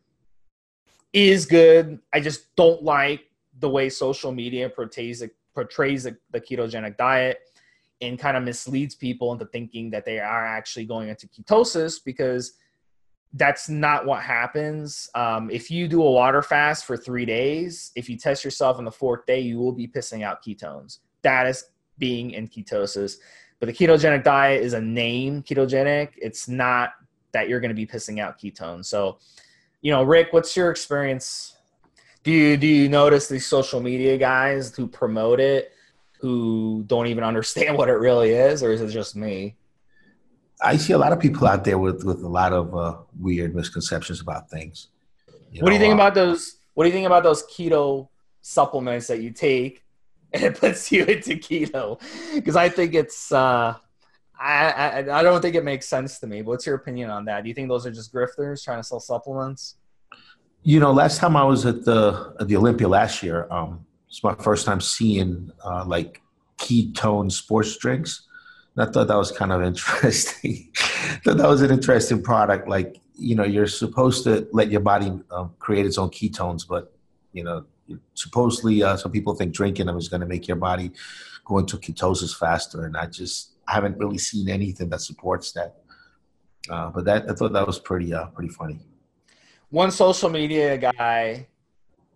is 1.13 1.45
good. 1.45 1.99
I 2.13 2.19
just 2.19 2.55
don't 2.55 2.83
like 2.83 3.21
the 3.59 3.69
way 3.69 3.89
social 3.89 4.31
media 4.31 4.69
portrays 4.69 5.23
portrays 5.53 6.03
the, 6.03 6.15
the 6.31 6.39
ketogenic 6.39 6.97
diet 6.97 7.39
and 8.01 8.19
kind 8.19 8.37
of 8.37 8.43
misleads 8.43 8.93
people 8.93 9.33
into 9.33 9.45
thinking 9.47 9.89
that 9.89 10.05
they 10.05 10.19
are 10.19 10.45
actually 10.45 10.85
going 10.85 11.09
into 11.09 11.27
ketosis 11.27 11.99
because 12.03 12.53
that's 13.33 13.69
not 13.69 14.05
what 14.05 14.21
happens. 14.23 15.09
Um, 15.13 15.49
if 15.49 15.69
you 15.69 15.87
do 15.87 16.01
a 16.01 16.11
water 16.11 16.41
fast 16.41 16.85
for 16.85 16.95
three 16.95 17.25
days, 17.25 17.91
if 17.95 18.09
you 18.09 18.17
test 18.17 18.43
yourself 18.43 18.77
on 18.77 18.85
the 18.85 18.91
fourth 18.91 19.25
day, 19.25 19.39
you 19.39 19.59
will 19.59 19.73
be 19.73 19.87
pissing 19.87 20.23
out 20.23 20.43
ketones. 20.43 20.99
That 21.23 21.47
is 21.47 21.65
being 21.97 22.31
in 22.31 22.47
ketosis. 22.47 23.17
But 23.59 23.67
the 23.67 23.73
ketogenic 23.73 24.23
diet 24.23 24.63
is 24.63 24.73
a 24.73 24.81
name 24.81 25.43
ketogenic. 25.43 26.09
It's 26.17 26.47
not 26.47 26.91
that 27.31 27.49
you're 27.49 27.59
going 27.59 27.69
to 27.69 27.75
be 27.75 27.85
pissing 27.85 28.19
out 28.19 28.39
ketones. 28.39 28.85
So, 28.85 29.17
you 29.81 29.91
know, 29.91 30.03
Rick, 30.03 30.29
what's 30.31 30.55
your 30.55 30.71
experience? 30.71 31.55
Do 32.23 32.31
you 32.31 32.57
do 32.57 32.67
you 32.67 32.89
notice 32.89 33.27
these 33.27 33.45
social 33.45 33.81
media 33.81 34.17
guys 34.17 34.75
who 34.75 34.87
promote 34.87 35.39
it 35.39 35.71
who 36.19 36.83
don't 36.87 37.07
even 37.07 37.23
understand 37.23 37.77
what 37.77 37.89
it 37.89 37.93
really 37.93 38.31
is, 38.31 38.63
or 38.63 38.71
is 38.71 38.81
it 38.81 38.89
just 38.89 39.15
me? 39.15 39.55
I 40.61 40.77
see 40.77 40.93
a 40.93 40.97
lot 40.97 41.13
of 41.13 41.19
people 41.19 41.47
out 41.47 41.63
there 41.63 41.77
with 41.77 42.03
with 42.03 42.23
a 42.23 42.27
lot 42.27 42.53
of 42.53 42.75
uh, 42.75 42.97
weird 43.19 43.55
misconceptions 43.55 44.21
about 44.21 44.49
things. 44.49 44.87
You 45.51 45.61
what 45.61 45.69
know, 45.69 45.69
do 45.69 45.73
you 45.73 45.79
think 45.79 45.91
uh, 45.91 45.95
about 45.95 46.15
those? 46.15 46.57
What 46.73 46.83
do 46.83 46.89
you 46.89 46.93
think 46.93 47.05
about 47.05 47.23
those 47.23 47.43
keto 47.43 48.09
supplements 48.41 49.07
that 49.07 49.21
you 49.21 49.31
take 49.31 49.83
and 50.33 50.43
it 50.43 50.55
puts 50.59 50.91
you 50.91 51.05
into 51.05 51.35
keto? 51.35 51.99
Because 52.33 52.55
I 52.55 52.69
think 52.69 52.93
it's. 52.93 53.31
Uh, 53.31 53.75
I, 54.39 54.69
I 54.69 55.19
I 55.19 55.23
don't 55.23 55.41
think 55.41 55.55
it 55.55 55.63
makes 55.63 55.87
sense 55.87 56.19
to 56.19 56.27
me. 56.27 56.41
What's 56.43 56.65
your 56.65 56.75
opinion 56.75 57.09
on 57.09 57.25
that? 57.25 57.43
Do 57.43 57.49
you 57.49 57.55
think 57.55 57.69
those 57.69 57.87
are 57.87 57.91
just 57.91 58.13
grifters 58.13 58.63
trying 58.63 58.79
to 58.79 58.83
sell 58.83 58.99
supplements? 58.99 59.75
You 60.63 60.79
know, 60.79 60.91
last 60.91 61.17
time 61.19 61.35
I 61.35 61.43
was 61.43 61.65
at 61.65 61.85
the 61.85 62.35
at 62.39 62.47
the 62.47 62.55
Olympia 62.55 62.87
last 62.87 63.23
year, 63.23 63.47
um, 63.49 63.85
it's 64.07 64.23
my 64.23 64.35
first 64.35 64.65
time 64.65 64.81
seeing 64.81 65.51
uh, 65.63 65.85
like 65.85 66.21
ketone 66.57 67.31
sports 67.31 67.77
drinks. 67.77 68.26
I 68.77 68.85
thought 68.85 69.07
that 69.07 69.17
was 69.17 69.31
kind 69.31 69.51
of 69.51 69.63
interesting. 69.71 70.69
thought 71.23 71.37
that 71.37 71.47
was 71.47 71.61
an 71.61 71.71
interesting 71.71 72.21
product. 72.21 72.67
Like, 72.67 72.99
you 73.15 73.35
know, 73.35 73.43
you're 73.43 73.67
supposed 73.67 74.23
to 74.25 74.47
let 74.51 74.71
your 74.71 74.81
body 74.81 75.11
um, 75.31 75.53
create 75.59 75.85
its 75.85 75.97
own 75.97 76.09
ketones, 76.09 76.67
but 76.67 76.93
you 77.33 77.43
know, 77.43 77.65
supposedly 78.13 78.83
uh, 78.83 78.97
some 78.97 79.11
people 79.11 79.33
think 79.35 79.53
drinking 79.53 79.87
them 79.87 79.97
is 79.97 80.09
going 80.09 80.21
to 80.21 80.27
make 80.27 80.47
your 80.47 80.57
body 80.57 80.91
go 81.45 81.57
into 81.57 81.77
ketosis 81.77 82.37
faster, 82.37 82.85
and 82.85 82.97
I 82.97 83.05
just 83.07 83.53
I 83.67 83.73
haven't 83.73 83.97
really 83.97 84.17
seen 84.17 84.49
anything 84.49 84.89
that 84.89 85.01
supports 85.01 85.51
that. 85.53 85.75
Uh, 86.69 86.89
but 86.89 87.05
that 87.05 87.29
I 87.29 87.33
thought 87.33 87.53
that 87.53 87.65
was 87.65 87.79
pretty 87.79 88.13
uh, 88.13 88.27
pretty 88.27 88.49
funny. 88.49 88.79
One 89.69 89.91
social 89.91 90.29
media 90.29 90.77
guy 90.77 91.47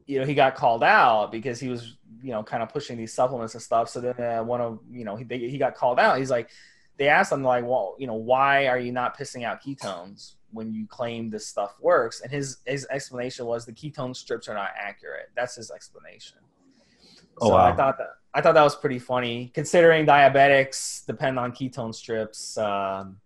you 0.06 0.20
know, 0.20 0.26
he 0.26 0.34
got 0.34 0.56
called 0.56 0.84
out 0.84 1.32
because 1.32 1.60
he 1.60 1.70
was, 1.70 1.98
you 2.22 2.32
know, 2.32 2.44
kind 2.44 2.62
of 2.64 2.70
pushing 2.70 2.98
these 2.98 3.14
supplements 3.14 3.54
and 3.54 3.64
stuff. 3.64 3.90
So 3.90 4.02
then 4.02 4.20
uh, 4.20 4.44
one 4.44 4.62
of, 4.62 4.80
you 4.92 5.06
know, 5.06 5.16
he, 5.16 5.24
they, 5.24 5.40
he 5.40 5.58
got 5.58 5.76
called 5.76 6.00
out. 6.00 6.18
He's 6.18 6.30
like, 6.30 6.50
they 6.98 7.08
asked 7.08 7.32
him 7.32 7.44
like, 7.44 7.66
well, 7.66 7.96
you 7.98 8.08
know, 8.08 8.14
why 8.14 8.68
are 8.68 8.78
you 8.78 8.92
not 8.92 9.18
pissing 9.18 9.44
out 9.44 9.64
ketones 9.64 10.36
when 10.52 10.74
you 10.74 10.86
claim 10.86 11.30
this 11.30 11.48
stuff 11.48 11.76
works? 11.82 12.22
And 12.22 12.32
his 12.32 12.58
his 12.66 12.86
explanation 12.92 13.46
was 13.46 13.66
the 13.66 13.74
ketone 13.74 14.16
strips 14.16 14.48
are 14.48 14.54
not 14.54 14.70
accurate. 14.78 15.32
That's 15.36 15.56
his 15.56 15.72
explanation. 15.72 16.38
Oh, 17.40 17.48
so 17.48 17.54
wow. 17.54 17.72
I 17.72 17.76
thought 17.76 17.98
that 17.98 18.10
I 18.34 18.42
thought 18.42 18.54
that 18.54 18.64
was 18.64 18.76
pretty 18.76 19.00
funny, 19.00 19.52
considering 19.54 20.06
diabetics 20.06 21.06
depend 21.06 21.40
on 21.40 21.54
ketone 21.54 21.96
strips. 21.96 22.58
Um, 22.58 23.18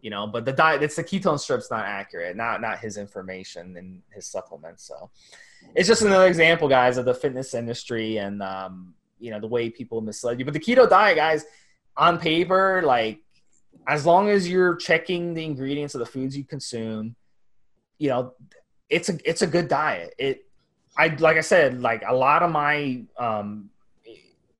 you 0.00 0.10
know, 0.10 0.26
but 0.26 0.44
the 0.44 0.52
diet 0.52 0.82
it's 0.82 0.96
the 0.96 1.02
ketone 1.02 1.40
strips 1.40 1.70
not 1.70 1.84
accurate, 1.84 2.36
not 2.36 2.60
not 2.60 2.78
his 2.78 2.98
information 2.98 3.76
and 3.76 4.02
his 4.10 4.26
supplements. 4.26 4.84
So 4.84 5.10
it's 5.74 5.88
just 5.88 6.02
another 6.02 6.26
example, 6.26 6.68
guys, 6.68 6.96
of 6.96 7.04
the 7.04 7.14
fitness 7.14 7.54
industry 7.54 8.18
and 8.18 8.42
um, 8.42 8.94
you 9.18 9.30
know 9.30 9.40
the 9.40 9.46
way 9.46 9.70
people 9.70 10.00
misled 10.00 10.38
you. 10.38 10.44
But 10.44 10.54
the 10.54 10.60
keto 10.60 10.88
diet, 10.88 11.16
guys, 11.16 11.44
on 11.96 12.18
paper, 12.18 12.82
like 12.84 13.20
as 13.86 14.04
long 14.04 14.28
as 14.28 14.48
you're 14.48 14.76
checking 14.76 15.34
the 15.34 15.44
ingredients 15.44 15.94
of 15.94 16.00
the 16.00 16.06
foods 16.06 16.36
you 16.36 16.44
consume, 16.44 17.16
you 17.98 18.08
know, 18.08 18.34
it's 18.88 19.08
a 19.08 19.18
it's 19.28 19.42
a 19.42 19.46
good 19.46 19.68
diet. 19.68 20.14
It 20.18 20.46
I 20.96 21.08
like 21.08 21.36
I 21.36 21.42
said, 21.42 21.80
like 21.80 22.02
a 22.06 22.14
lot 22.14 22.42
of 22.42 22.50
my 22.50 23.02
um, 23.18 23.70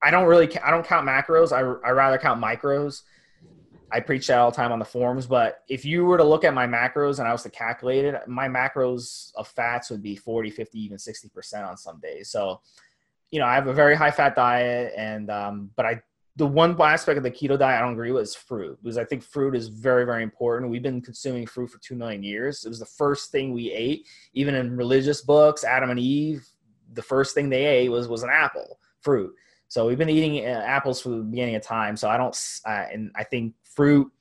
I 0.01 0.11
don't 0.11 0.25
really 0.27 0.57
I 0.59 0.71
don't 0.71 0.85
count 0.85 1.07
macros. 1.07 1.51
I 1.51 1.59
I 1.59 1.91
rather 1.91 2.17
count 2.17 2.41
micros 2.41 3.01
I 3.91 3.99
preach 3.99 4.27
that 4.27 4.37
all 4.37 4.51
the 4.51 4.55
time 4.55 4.71
on 4.71 4.79
the 4.79 4.85
forums, 4.85 5.25
but 5.25 5.63
if 5.67 5.83
you 5.85 6.05
were 6.05 6.17
to 6.17 6.23
look 6.23 6.43
at 6.43 6.53
my 6.53 6.67
macros 6.67 7.19
and 7.19 7.27
I 7.27 7.31
was 7.31 7.43
to 7.43 7.49
calculate 7.49 8.05
it, 8.05 8.27
my 8.27 8.47
macros 8.47 9.31
of 9.35 9.47
fats 9.47 9.89
would 9.89 10.03
be 10.03 10.15
40, 10.15 10.49
50, 10.51 10.79
even 10.79 10.97
60% 10.97 11.67
on 11.67 11.77
some 11.77 11.99
days. 11.99 12.29
So, 12.29 12.61
you 13.31 13.39
know, 13.39 13.45
I 13.45 13.55
have 13.55 13.67
a 13.67 13.73
very 13.73 13.95
high 13.95 14.11
fat 14.11 14.35
diet 14.35 14.93
and, 14.95 15.29
um, 15.29 15.71
but 15.75 15.85
I, 15.85 16.01
the 16.35 16.45
one 16.45 16.79
aspect 16.81 17.17
of 17.17 17.23
the 17.23 17.31
keto 17.31 17.59
diet 17.59 17.77
I 17.77 17.81
don't 17.81 17.93
agree 17.93 18.11
with 18.11 18.23
is 18.23 18.35
fruit 18.35 18.77
because 18.81 18.97
I 18.97 19.03
think 19.03 19.23
fruit 19.23 19.55
is 19.55 19.67
very, 19.67 20.05
very 20.05 20.23
important. 20.23 20.71
We've 20.71 20.81
been 20.81 21.01
consuming 21.01 21.45
fruit 21.45 21.69
for 21.69 21.79
2 21.79 21.95
million 21.95 22.23
years. 22.23 22.63
It 22.63 22.69
was 22.69 22.79
the 22.79 22.85
first 22.85 23.31
thing 23.31 23.51
we 23.51 23.71
ate, 23.71 24.07
even 24.33 24.55
in 24.55 24.77
religious 24.77 25.21
books, 25.21 25.63
Adam 25.63 25.89
and 25.89 25.99
Eve, 25.99 26.47
the 26.93 27.01
first 27.01 27.35
thing 27.35 27.49
they 27.49 27.65
ate 27.65 27.89
was, 27.89 28.07
was 28.07 28.23
an 28.23 28.29
apple, 28.31 28.79
fruit. 29.01 29.33
So 29.67 29.85
we've 29.85 29.97
been 29.97 30.09
eating 30.09 30.45
uh, 30.45 30.63
apples 30.65 30.99
from 30.99 31.17
the 31.17 31.23
beginning 31.23 31.55
of 31.55 31.61
time. 31.61 31.95
So 31.95 32.09
I 32.09 32.17
don't, 32.17 32.35
uh, 32.65 32.85
and 32.91 33.11
I 33.15 33.23
think 33.23 33.53
fruit, 33.75 34.11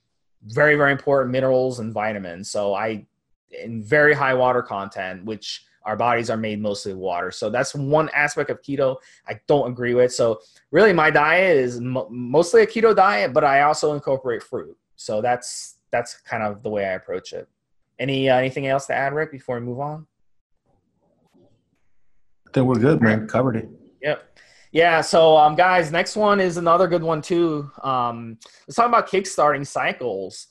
very, 0.45 0.76
very 0.76 0.93
important 0.93 1.33
minerals 1.33 1.81
and 1.81 1.93
vitamins. 1.93 2.50
So 2.50 2.75
I, 2.75 3.07
in 3.50 3.83
very 3.83 4.14
high 4.14 4.35
water 4.35 4.62
content, 4.62 5.25
which 5.25 5.64
our 5.85 5.97
bodies 5.97 6.28
are 6.28 6.37
made 6.37 6.61
mostly 6.61 6.93
of 6.93 6.99
water. 6.99 7.31
So 7.31 7.49
that's 7.49 7.75
one 7.75 8.11
aspect 8.11 8.50
of 8.50 8.61
keto 8.61 8.97
I 9.26 9.40
don't 9.47 9.71
agree 9.71 9.95
with. 9.95 10.12
So 10.12 10.40
really 10.71 10.93
my 10.93 11.11
diet 11.11 11.57
is 11.57 11.81
mo- 11.81 12.09
mostly 12.11 12.62
a 12.62 12.67
keto 12.67 12.95
diet, 12.95 13.33
but 13.33 13.43
I 13.43 13.62
also 13.62 13.95
incorporate 13.95 14.43
fruit. 14.43 14.76
So 14.97 15.23
that's, 15.23 15.76
that's 15.90 16.17
kind 16.21 16.43
of 16.43 16.62
the 16.62 16.69
way 16.69 16.85
I 16.85 16.93
approach 16.93 17.33
it. 17.33 17.49
Any, 17.99 18.28
uh, 18.28 18.37
anything 18.37 18.67
else 18.67 18.87
to 18.87 18.95
add, 18.95 19.14
Rick, 19.14 19.33
before 19.33 19.59
we 19.59 19.64
move 19.64 19.81
on? 19.81 20.07
I 21.37 22.50
think 22.52 22.67
we're 22.67 22.78
good, 22.78 23.00
man. 23.00 23.26
Covered 23.26 23.57
it. 23.57 23.69
Yep. 24.02 24.38
Yeah, 24.70 25.00
so 25.00 25.37
um, 25.37 25.54
guys, 25.54 25.90
next 25.90 26.14
one 26.14 26.40
is 26.40 26.58
another 26.58 26.88
good 26.88 27.02
one 27.02 27.22
too. 27.22 27.70
Um, 27.82 28.38
let's 28.66 28.76
talk 28.76 28.87
about 28.87 29.08
kickstarting 29.08 29.66
cycles, 29.66 30.48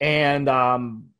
and 0.00 0.48
um, 0.48 1.10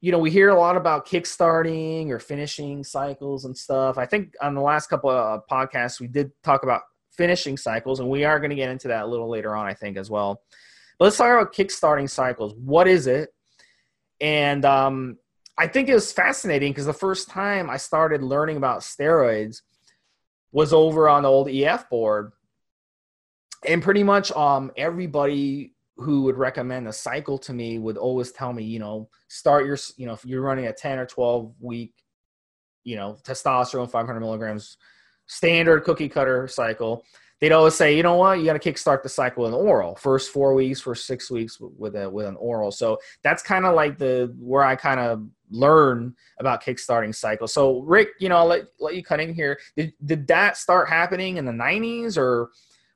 you 0.00 0.10
know 0.10 0.18
we 0.18 0.30
hear 0.30 0.48
a 0.48 0.58
lot 0.58 0.76
about 0.76 1.06
kickstarting 1.06 2.10
or 2.10 2.18
finishing 2.18 2.82
cycles 2.82 3.44
and 3.44 3.56
stuff. 3.56 3.98
I 3.98 4.06
think 4.06 4.34
on 4.42 4.54
the 4.54 4.60
last 4.60 4.88
couple 4.88 5.10
of 5.10 5.42
podcasts 5.48 6.00
we 6.00 6.08
did 6.08 6.32
talk 6.42 6.64
about 6.64 6.82
finishing 7.12 7.56
cycles, 7.56 8.00
and 8.00 8.10
we 8.10 8.24
are 8.24 8.40
going 8.40 8.50
to 8.50 8.56
get 8.56 8.70
into 8.70 8.88
that 8.88 9.04
a 9.04 9.06
little 9.06 9.30
later 9.30 9.54
on, 9.54 9.66
I 9.66 9.74
think, 9.74 9.96
as 9.96 10.10
well. 10.10 10.42
But 10.98 11.04
let's 11.04 11.16
talk 11.16 11.30
about 11.30 11.54
kickstarting 11.54 12.10
cycles. 12.10 12.52
What 12.54 12.88
is 12.88 13.06
it? 13.06 13.30
And 14.20 14.64
um, 14.64 15.18
I 15.56 15.68
think 15.68 15.88
it 15.88 15.94
was 15.94 16.10
fascinating 16.10 16.72
because 16.72 16.86
the 16.86 16.92
first 16.92 17.28
time 17.28 17.70
I 17.70 17.76
started 17.76 18.24
learning 18.24 18.56
about 18.56 18.80
steroids 18.80 19.62
was 20.52 20.72
over 20.72 21.08
on 21.08 21.22
the 21.22 21.28
old 21.28 21.48
EF 21.48 21.88
board. 21.88 22.32
And 23.66 23.82
pretty 23.82 24.02
much 24.02 24.30
um, 24.32 24.70
everybody 24.76 25.74
who 25.96 26.22
would 26.22 26.36
recommend 26.36 26.88
a 26.88 26.92
cycle 26.92 27.38
to 27.38 27.52
me 27.52 27.78
would 27.78 27.96
always 27.96 28.32
tell 28.32 28.52
me, 28.52 28.64
you 28.64 28.78
know, 28.78 29.08
start 29.28 29.66
your, 29.66 29.78
you 29.96 30.06
know, 30.06 30.12
if 30.12 30.24
you're 30.24 30.42
running 30.42 30.66
a 30.66 30.72
10 30.72 30.98
or 30.98 31.06
12 31.06 31.54
week, 31.60 31.94
you 32.84 32.96
know, 32.96 33.16
testosterone 33.22 33.90
500 33.90 34.20
milligrams 34.20 34.76
standard 35.26 35.84
cookie 35.84 36.08
cutter 36.08 36.48
cycle, 36.48 37.04
they'd 37.40 37.52
always 37.52 37.74
say, 37.74 37.96
you 37.96 38.02
know 38.02 38.16
what, 38.16 38.38
you 38.38 38.44
got 38.44 38.60
to 38.60 38.72
kickstart 38.72 39.02
the 39.02 39.08
cycle 39.08 39.46
an 39.46 39.54
oral. 39.54 39.96
First 39.96 40.32
four 40.32 40.54
weeks, 40.54 40.80
first 40.80 41.06
six 41.06 41.30
weeks 41.30 41.58
with 41.60 41.96
a 41.96 42.08
with 42.08 42.26
an 42.26 42.36
oral. 42.36 42.70
So 42.70 42.98
that's 43.22 43.42
kind 43.42 43.66
of 43.66 43.74
like 43.74 43.98
the 43.98 44.34
where 44.38 44.62
I 44.62 44.76
kind 44.76 45.00
of 45.00 45.26
learn 45.52 46.14
about 46.40 46.64
kickstarting 46.64 47.14
cycle. 47.14 47.46
So 47.46 47.80
Rick, 47.80 48.08
you 48.18 48.28
know, 48.28 48.36
I'll 48.36 48.46
let 48.46 48.64
let 48.80 48.96
you 48.96 49.04
cut 49.04 49.20
in 49.20 49.34
here. 49.34 49.58
Did 49.76 49.92
did 50.04 50.26
that 50.28 50.56
start 50.56 50.88
happening 50.88 51.36
in 51.36 51.44
the 51.44 51.52
'90s, 51.52 52.16
or 52.16 52.50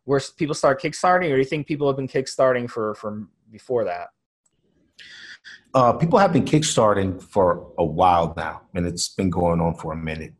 where 0.04 0.20
people 0.36 0.54
start 0.54 0.80
kickstarting, 0.80 1.30
or 1.30 1.34
do 1.34 1.38
you 1.38 1.44
think 1.44 1.66
people 1.66 1.86
have 1.86 1.96
been 1.96 2.08
kickstarting 2.08 2.68
for 2.68 2.94
from 2.94 3.28
before 3.50 3.84
that? 3.84 4.08
Uh, 5.74 5.92
people 5.92 6.18
have 6.18 6.32
been 6.32 6.44
kickstarting 6.44 7.22
for 7.22 7.72
a 7.78 7.84
while 7.84 8.32
now, 8.36 8.62
and 8.74 8.86
it's 8.86 9.08
been 9.08 9.30
going 9.30 9.60
on 9.60 9.74
for 9.74 9.92
a 9.92 9.96
minute. 9.96 10.32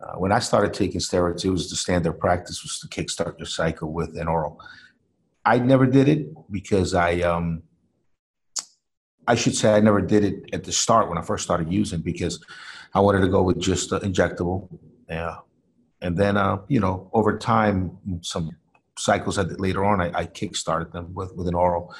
Uh, 0.00 0.14
when 0.14 0.32
I 0.32 0.40
started 0.40 0.74
taking 0.74 1.00
steroids, 1.00 1.44
it 1.44 1.50
was 1.50 1.70
the 1.70 1.76
standard 1.76 2.14
practice 2.14 2.62
was 2.62 2.78
to 2.80 2.88
kickstart 2.88 3.38
your 3.38 3.46
cycle 3.46 3.92
with 3.92 4.16
an 4.18 4.28
oral. 4.28 4.60
I 5.44 5.58
never 5.60 5.86
did 5.86 6.08
it 6.08 6.26
because 6.50 6.94
I, 6.94 7.20
um, 7.20 7.62
I 9.26 9.34
should 9.34 9.54
say, 9.54 9.74
I 9.74 9.80
never 9.80 10.00
did 10.00 10.24
it 10.24 10.50
at 10.52 10.64
the 10.64 10.72
start 10.72 11.08
when 11.08 11.18
I 11.18 11.22
first 11.22 11.44
started 11.44 11.72
using 11.72 12.00
because 12.00 12.44
I 12.94 13.00
wanted 13.00 13.20
to 13.20 13.28
go 13.28 13.42
with 13.42 13.60
just 13.60 13.92
uh, 13.92 14.00
injectable. 14.00 14.68
Yeah, 15.08 15.36
and 16.00 16.16
then 16.16 16.36
uh, 16.36 16.58
you 16.68 16.80
know 16.80 17.10
over 17.12 17.38
time, 17.38 17.98
some 18.22 18.56
cycles 18.98 19.36
did 19.36 19.60
later 19.60 19.84
on, 19.84 20.00
I, 20.00 20.10
I 20.14 20.26
kickstarted 20.26 20.92
them 20.92 21.14
with 21.14 21.34
with 21.34 21.48
an 21.48 21.54
oral, 21.54 21.94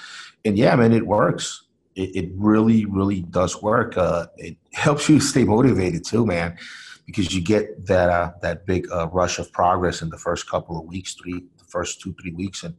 and 0.45 0.57
yeah, 0.59 0.75
man, 0.77 0.93
it 0.93 1.07
works. 1.07 1.65
It, 1.95 2.17
it 2.17 2.31
really, 2.35 2.87
really 2.87 3.21
does 3.21 3.61
work. 3.63 3.99
Uh, 3.99 4.27
it 4.39 4.57
helps 4.73 5.09
you 5.09 5.21
stay 5.21 5.45
motivated 5.45 6.05
too, 6.05 6.27
man 6.27 6.57
because 7.07 7.35
you 7.35 7.43
get 7.43 7.87
that 7.87 8.09
uh, 8.09 8.33
that 8.43 8.67
big 8.67 8.91
uh, 8.93 9.09
rush 9.09 9.39
of 9.39 9.51
progress 9.53 10.03
in 10.03 10.09
the 10.09 10.19
first 10.19 10.49
couple 10.49 10.79
of 10.79 10.85
weeks, 10.85 11.15
three, 11.15 11.45
the 11.59 11.65
first 11.65 12.01
two 12.01 12.15
three 12.21 12.33
weeks, 12.33 12.63
and 12.63 12.75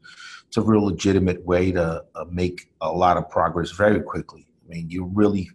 it's 0.54 0.58
a 0.60 0.62
real 0.62 0.86
legitimate 0.86 1.44
way 1.48 1.72
to 1.72 2.06
uh, 2.14 2.26
make 2.30 2.70
a 2.80 2.92
lot 2.92 3.18
of 3.18 3.28
progress 3.28 3.72
very 3.72 4.00
quickly. 4.00 4.46
I 4.64 4.76
mean, 4.76 4.88
you 4.88 5.06
really 5.06 5.50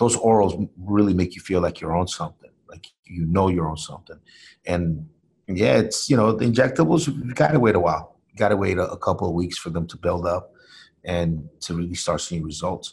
those 0.00 0.16
orals 0.16 0.68
really 0.76 1.14
make 1.14 1.36
you 1.36 1.40
feel 1.40 1.60
like 1.60 1.80
you're 1.80 1.96
on 1.96 2.08
something, 2.08 2.50
like 2.68 2.88
you 3.04 3.26
know 3.26 3.46
you're 3.46 3.68
on 3.68 3.76
something, 3.76 4.18
and 4.66 5.08
yeah, 5.46 5.76
it's 5.76 6.10
you 6.10 6.16
know 6.16 6.32
the 6.32 6.44
injectables 6.44 7.06
you 7.06 7.32
got 7.32 7.52
to 7.52 7.60
wait 7.60 7.76
a 7.76 7.78
while, 7.78 8.16
you 8.32 8.38
got 8.38 8.48
to 8.48 8.56
wait 8.56 8.76
a, 8.76 8.90
a 8.90 8.98
couple 8.98 9.28
of 9.28 9.34
weeks 9.34 9.56
for 9.56 9.70
them 9.70 9.86
to 9.86 9.96
build 9.96 10.26
up 10.26 10.52
and 11.04 11.48
to 11.60 11.74
really 11.74 11.94
start 11.94 12.20
seeing 12.20 12.42
results. 12.42 12.92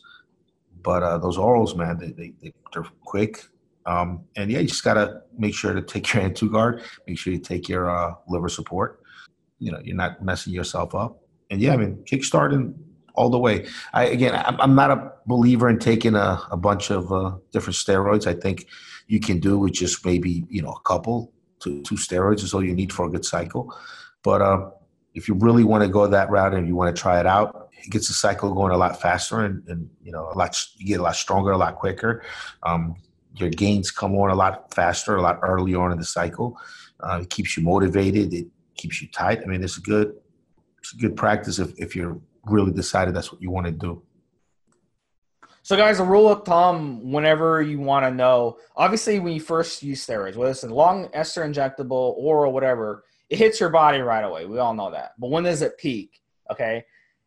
But 0.83 1.01
uh, 1.01 1.17
those 1.17 1.37
orals, 1.37 1.75
man, 1.75 1.97
they, 1.97 2.11
they, 2.11 2.33
they, 2.39 2.53
are 2.75 2.85
quick. 3.03 3.43
Um, 3.87 4.25
and 4.35 4.51
yeah, 4.51 4.59
you 4.59 4.67
just 4.67 4.83
got 4.83 4.93
to 4.93 5.23
make 5.35 5.55
sure 5.55 5.73
to 5.73 5.81
take 5.81 6.13
your 6.13 6.21
N2 6.29 6.51
guard, 6.51 6.83
make 7.07 7.17
sure 7.17 7.33
you 7.33 7.39
take 7.39 7.67
your 7.67 7.89
uh, 7.89 8.13
liver 8.27 8.47
support. 8.47 9.01
You 9.57 9.71
know, 9.71 9.79
you're 9.83 9.95
not 9.95 10.23
messing 10.23 10.53
yourself 10.53 10.93
up. 10.93 11.23
And 11.49 11.61
yeah, 11.61 11.73
I 11.73 11.77
mean, 11.77 12.03
kickstarting 12.05 12.75
all 13.17 13.29
the 13.29 13.39
way. 13.39 13.65
I 13.93 14.05
again, 14.05 14.33
I'm, 14.45 14.75
not 14.75 14.91
a 14.91 15.11
believer 15.25 15.69
in 15.69 15.79
taking 15.79 16.15
a, 16.15 16.39
a 16.51 16.57
bunch 16.57 16.91
of 16.91 17.11
uh, 17.11 17.35
different 17.51 17.75
steroids. 17.75 18.27
I 18.27 18.33
think 18.33 18.67
you 19.07 19.19
can 19.19 19.39
do 19.39 19.57
with 19.57 19.73
just 19.73 20.05
maybe 20.05 20.45
you 20.49 20.61
know 20.61 20.71
a 20.71 20.81
couple, 20.81 21.33
two, 21.59 21.81
two 21.81 21.95
steroids 21.95 22.43
is 22.43 22.53
all 22.53 22.63
you 22.63 22.75
need 22.75 22.93
for 22.93 23.05
a 23.05 23.09
good 23.09 23.25
cycle. 23.25 23.73
But 24.23 24.41
uh, 24.41 24.69
if 25.15 25.27
you 25.27 25.33
really 25.33 25.63
want 25.63 25.83
to 25.83 25.89
go 25.89 26.05
that 26.07 26.29
route 26.29 26.53
and 26.53 26.67
you 26.67 26.75
want 26.75 26.95
to 26.95 27.01
try 27.01 27.19
it 27.19 27.25
out, 27.25 27.69
it 27.73 27.89
gets 27.89 28.07
the 28.07 28.13
cycle 28.13 28.53
going 28.53 28.71
a 28.71 28.77
lot 28.77 29.01
faster 29.01 29.41
and, 29.41 29.67
and 29.67 29.89
you 30.03 30.11
know 30.11 30.29
a 30.31 30.37
lot 30.37 30.57
you 30.77 30.85
get 30.85 30.99
a 30.99 31.03
lot 31.03 31.15
stronger, 31.15 31.51
a 31.51 31.57
lot 31.57 31.75
quicker. 31.75 32.23
Um, 32.63 32.95
your 33.35 33.49
gains 33.49 33.91
come 33.91 34.15
on 34.15 34.29
a 34.29 34.35
lot 34.35 34.73
faster, 34.73 35.15
a 35.15 35.21
lot 35.21 35.39
earlier 35.41 35.79
on 35.81 35.91
in 35.91 35.97
the 35.97 36.05
cycle. 36.05 36.57
Uh, 36.99 37.19
it 37.21 37.29
keeps 37.29 37.55
you 37.55 37.63
motivated. 37.63 38.33
It 38.33 38.47
keeps 38.75 39.01
you 39.01 39.07
tight. 39.09 39.41
I 39.43 39.45
mean, 39.45 39.63
it's 39.63 39.77
a 39.77 39.81
good, 39.81 40.15
good 40.91 41.15
practice 41.15 41.59
if, 41.59 41.77
if 41.77 41.95
you're 41.95 42.19
really 42.45 42.71
decided 42.71 43.15
that's 43.15 43.31
what 43.31 43.41
you 43.41 43.51
want 43.51 43.65
to 43.65 43.71
do. 43.71 44.01
So, 45.63 45.75
guys, 45.75 45.99
a 45.99 46.03
rule 46.05 46.29
of 46.29 46.45
thumb 46.45 47.11
whenever 47.11 47.61
you 47.61 47.79
want 47.79 48.05
to 48.05 48.11
know, 48.11 48.57
obviously, 48.77 49.19
when 49.19 49.33
you 49.33 49.41
first 49.41 49.83
use 49.83 50.05
steroids, 50.05 50.37
whether 50.37 50.51
it's 50.51 50.63
a 50.63 50.73
long 50.73 51.09
ester 51.13 51.43
injectable, 51.43 52.13
oral, 52.15 52.53
whatever, 52.53 53.03
it 53.29 53.37
hits 53.37 53.59
your 53.59 53.69
body 53.69 53.99
right 53.99 54.23
away. 54.23 54.45
We 54.45 54.59
all 54.59 54.73
know 54.73 54.91
that. 54.91 55.11
But 55.19 55.29
when 55.29 55.43
does 55.43 55.61
it 55.61 55.77
peak? 55.77 56.21
Okay. 56.49 56.85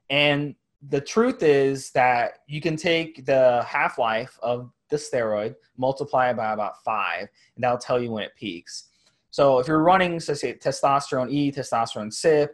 And 0.08 0.54
the 0.88 1.00
truth 1.00 1.42
is 1.42 1.90
that 1.90 2.38
you 2.46 2.62
can 2.62 2.76
take 2.76 3.26
the 3.26 3.62
half 3.68 3.98
life 3.98 4.38
of 4.42 4.70
the 4.88 4.96
steroid, 4.96 5.54
multiply 5.76 6.30
it 6.30 6.36
by 6.36 6.52
about 6.52 6.82
five, 6.82 7.28
and 7.54 7.62
that'll 7.62 7.78
tell 7.78 8.00
you 8.00 8.10
when 8.10 8.22
it 8.22 8.34
peaks. 8.36 8.88
So 9.30 9.58
if 9.58 9.68
you're 9.68 9.82
running, 9.82 10.18
so 10.18 10.34
say 10.34 10.54
testosterone 10.54 11.30
E, 11.30 11.52
testosterone 11.52 12.08
CYP, 12.08 12.48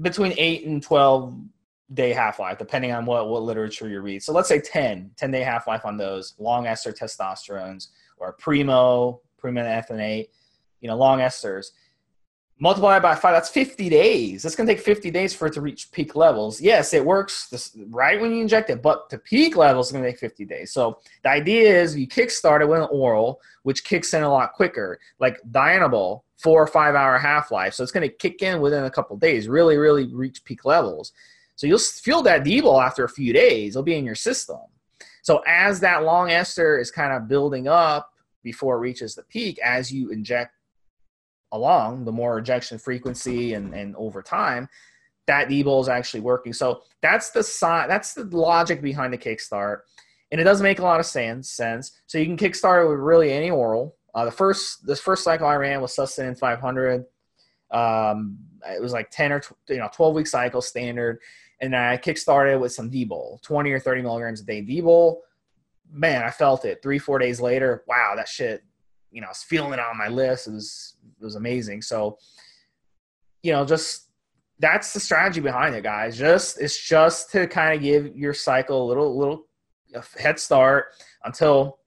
between 0.00 0.34
eight 0.36 0.66
and 0.66 0.82
12 0.82 1.34
day 1.94 2.12
half 2.12 2.38
life, 2.38 2.58
depending 2.58 2.92
on 2.92 3.06
what, 3.06 3.28
what 3.28 3.42
literature 3.42 3.88
you 3.88 4.00
read. 4.00 4.22
So 4.22 4.32
let's 4.32 4.48
say 4.48 4.60
10, 4.60 5.12
10 5.16 5.30
day 5.30 5.42
half 5.42 5.66
life 5.66 5.84
on 5.84 5.96
those 5.96 6.34
long 6.38 6.66
ester 6.66 6.92
testosterones 6.92 7.88
or 8.18 8.32
primo, 8.32 9.20
primo 9.38 9.62
ethanate, 9.62 10.28
you 10.80 10.88
know, 10.88 10.96
long 10.96 11.20
esters 11.20 11.66
multiply 12.58 12.98
by 12.98 13.14
five 13.14 13.34
that's 13.34 13.50
50 13.50 13.88
days. 13.88 14.44
It's 14.44 14.56
going 14.56 14.66
to 14.66 14.74
take 14.74 14.82
50 14.82 15.10
days 15.10 15.34
for 15.34 15.46
it 15.46 15.52
to 15.54 15.60
reach 15.60 15.92
peak 15.92 16.16
levels. 16.16 16.60
Yes 16.60 16.94
it 16.94 17.04
works 17.04 17.48
this, 17.48 17.76
right 17.90 18.20
when 18.20 18.32
you 18.32 18.40
inject 18.40 18.70
it 18.70 18.82
but 18.82 19.10
to 19.10 19.18
peak 19.18 19.56
levels 19.56 19.88
it's 19.88 19.92
going 19.92 20.04
to 20.04 20.10
take 20.10 20.18
50 20.18 20.44
days. 20.46 20.72
So 20.72 20.98
the 21.22 21.30
idea 21.30 21.82
is 21.82 21.96
you 21.96 22.08
kickstart 22.08 22.62
it 22.62 22.68
with 22.68 22.80
an 22.80 22.88
oral 22.90 23.40
which 23.62 23.84
kicks 23.84 24.14
in 24.14 24.22
a 24.22 24.30
lot 24.30 24.52
quicker. 24.54 24.98
Like 25.18 25.38
dianabol 25.50 26.22
four 26.36 26.62
or 26.62 26.66
five 26.66 26.94
hour 26.94 27.18
half-life 27.18 27.74
so 27.74 27.82
it's 27.82 27.92
going 27.92 28.08
to 28.08 28.14
kick 28.14 28.42
in 28.42 28.60
within 28.60 28.84
a 28.84 28.90
couple 28.90 29.16
days 29.16 29.48
really 29.48 29.76
really 29.76 30.06
reach 30.12 30.44
peak 30.44 30.64
levels 30.64 31.12
so 31.54 31.66
you'll 31.66 31.78
feel 31.78 32.22
that 32.22 32.44
d-bol 32.44 32.80
after 32.80 33.04
a 33.04 33.08
few 33.08 33.32
days 33.32 33.74
it'll 33.74 33.82
be 33.82 33.96
in 33.96 34.04
your 34.04 34.14
system 34.14 34.60
so 35.22 35.42
as 35.46 35.80
that 35.80 36.04
long 36.04 36.30
ester 36.30 36.78
is 36.78 36.90
kind 36.90 37.12
of 37.12 37.28
building 37.28 37.68
up 37.68 38.10
before 38.42 38.76
it 38.76 38.80
reaches 38.80 39.14
the 39.14 39.22
peak 39.24 39.58
as 39.58 39.90
you 39.90 40.10
inject 40.10 40.52
along, 41.52 42.04
the 42.04 42.12
more 42.12 42.38
ejection 42.38 42.78
frequency 42.78 43.54
and, 43.54 43.74
and 43.74 43.96
over 43.96 44.22
time, 44.22 44.68
that 45.26 45.48
D-bol 45.48 45.80
is 45.80 45.88
actually 45.88 46.20
working. 46.20 46.52
So 46.52 46.82
that's 47.02 47.30
the 47.30 47.42
si- 47.42 47.88
that's 47.88 48.14
the 48.14 48.24
logic 48.24 48.80
behind 48.80 49.12
the 49.12 49.18
kickstart. 49.18 49.80
And 50.30 50.40
it 50.40 50.44
doesn't 50.44 50.64
make 50.64 50.78
a 50.78 50.82
lot 50.82 51.00
of 51.00 51.06
sense. 51.06 51.50
Sense. 51.50 51.92
So 52.06 52.18
you 52.18 52.26
can 52.26 52.36
kickstart 52.36 52.84
it 52.84 52.88
with 52.88 52.98
really 52.98 53.32
any 53.32 53.50
oral. 53.50 53.95
Uh, 54.16 54.24
the 54.24 54.32
first 54.32 54.84
this 54.84 54.98
first 54.98 55.22
cycle 55.22 55.46
I 55.46 55.54
ran 55.54 55.80
was 55.80 55.94
Sustanon 55.94 56.36
500. 56.36 57.04
Um, 57.70 58.38
it 58.68 58.82
was 58.82 58.92
like 58.92 59.10
10 59.10 59.32
or 59.32 59.40
tw- 59.40 59.52
you 59.68 59.76
know 59.76 59.88
12 59.94 60.14
week 60.14 60.26
cycle 60.26 60.60
standard, 60.60 61.20
and 61.60 61.76
I 61.76 61.98
kickstarted 61.98 62.58
with 62.58 62.72
some 62.72 62.90
D-bol, 62.90 63.40
20 63.44 63.70
or 63.70 63.78
30 63.78 64.02
milligrams 64.02 64.40
a 64.40 64.44
day 64.44 64.60
D-bol. 64.60 65.22
Man, 65.92 66.24
I 66.24 66.30
felt 66.30 66.64
it. 66.64 66.82
Three 66.82 66.98
four 66.98 67.20
days 67.20 67.40
later, 67.40 67.84
wow, 67.86 68.14
that 68.16 68.26
shit 68.26 68.64
you 69.16 69.22
know, 69.22 69.28
I 69.28 69.30
was 69.30 69.42
feeling 69.42 69.72
it 69.72 69.80
on 69.80 69.96
my 69.96 70.08
list. 70.08 70.46
It 70.46 70.52
was 70.52 70.96
it 71.18 71.24
was 71.24 71.36
amazing. 71.36 71.80
So, 71.80 72.18
you 73.42 73.50
know, 73.50 73.64
just 73.64 74.10
that's 74.58 74.92
the 74.92 75.00
strategy 75.00 75.40
behind 75.40 75.74
it, 75.74 75.82
guys. 75.82 76.18
Just 76.18 76.60
it's 76.60 76.78
just 76.78 77.30
to 77.32 77.46
kind 77.46 77.74
of 77.74 77.82
give 77.82 78.14
your 78.14 78.34
cycle 78.34 78.84
a 78.84 78.86
little 78.86 79.16
little 79.16 79.46
head 80.18 80.38
start 80.38 80.88
until 81.24 81.78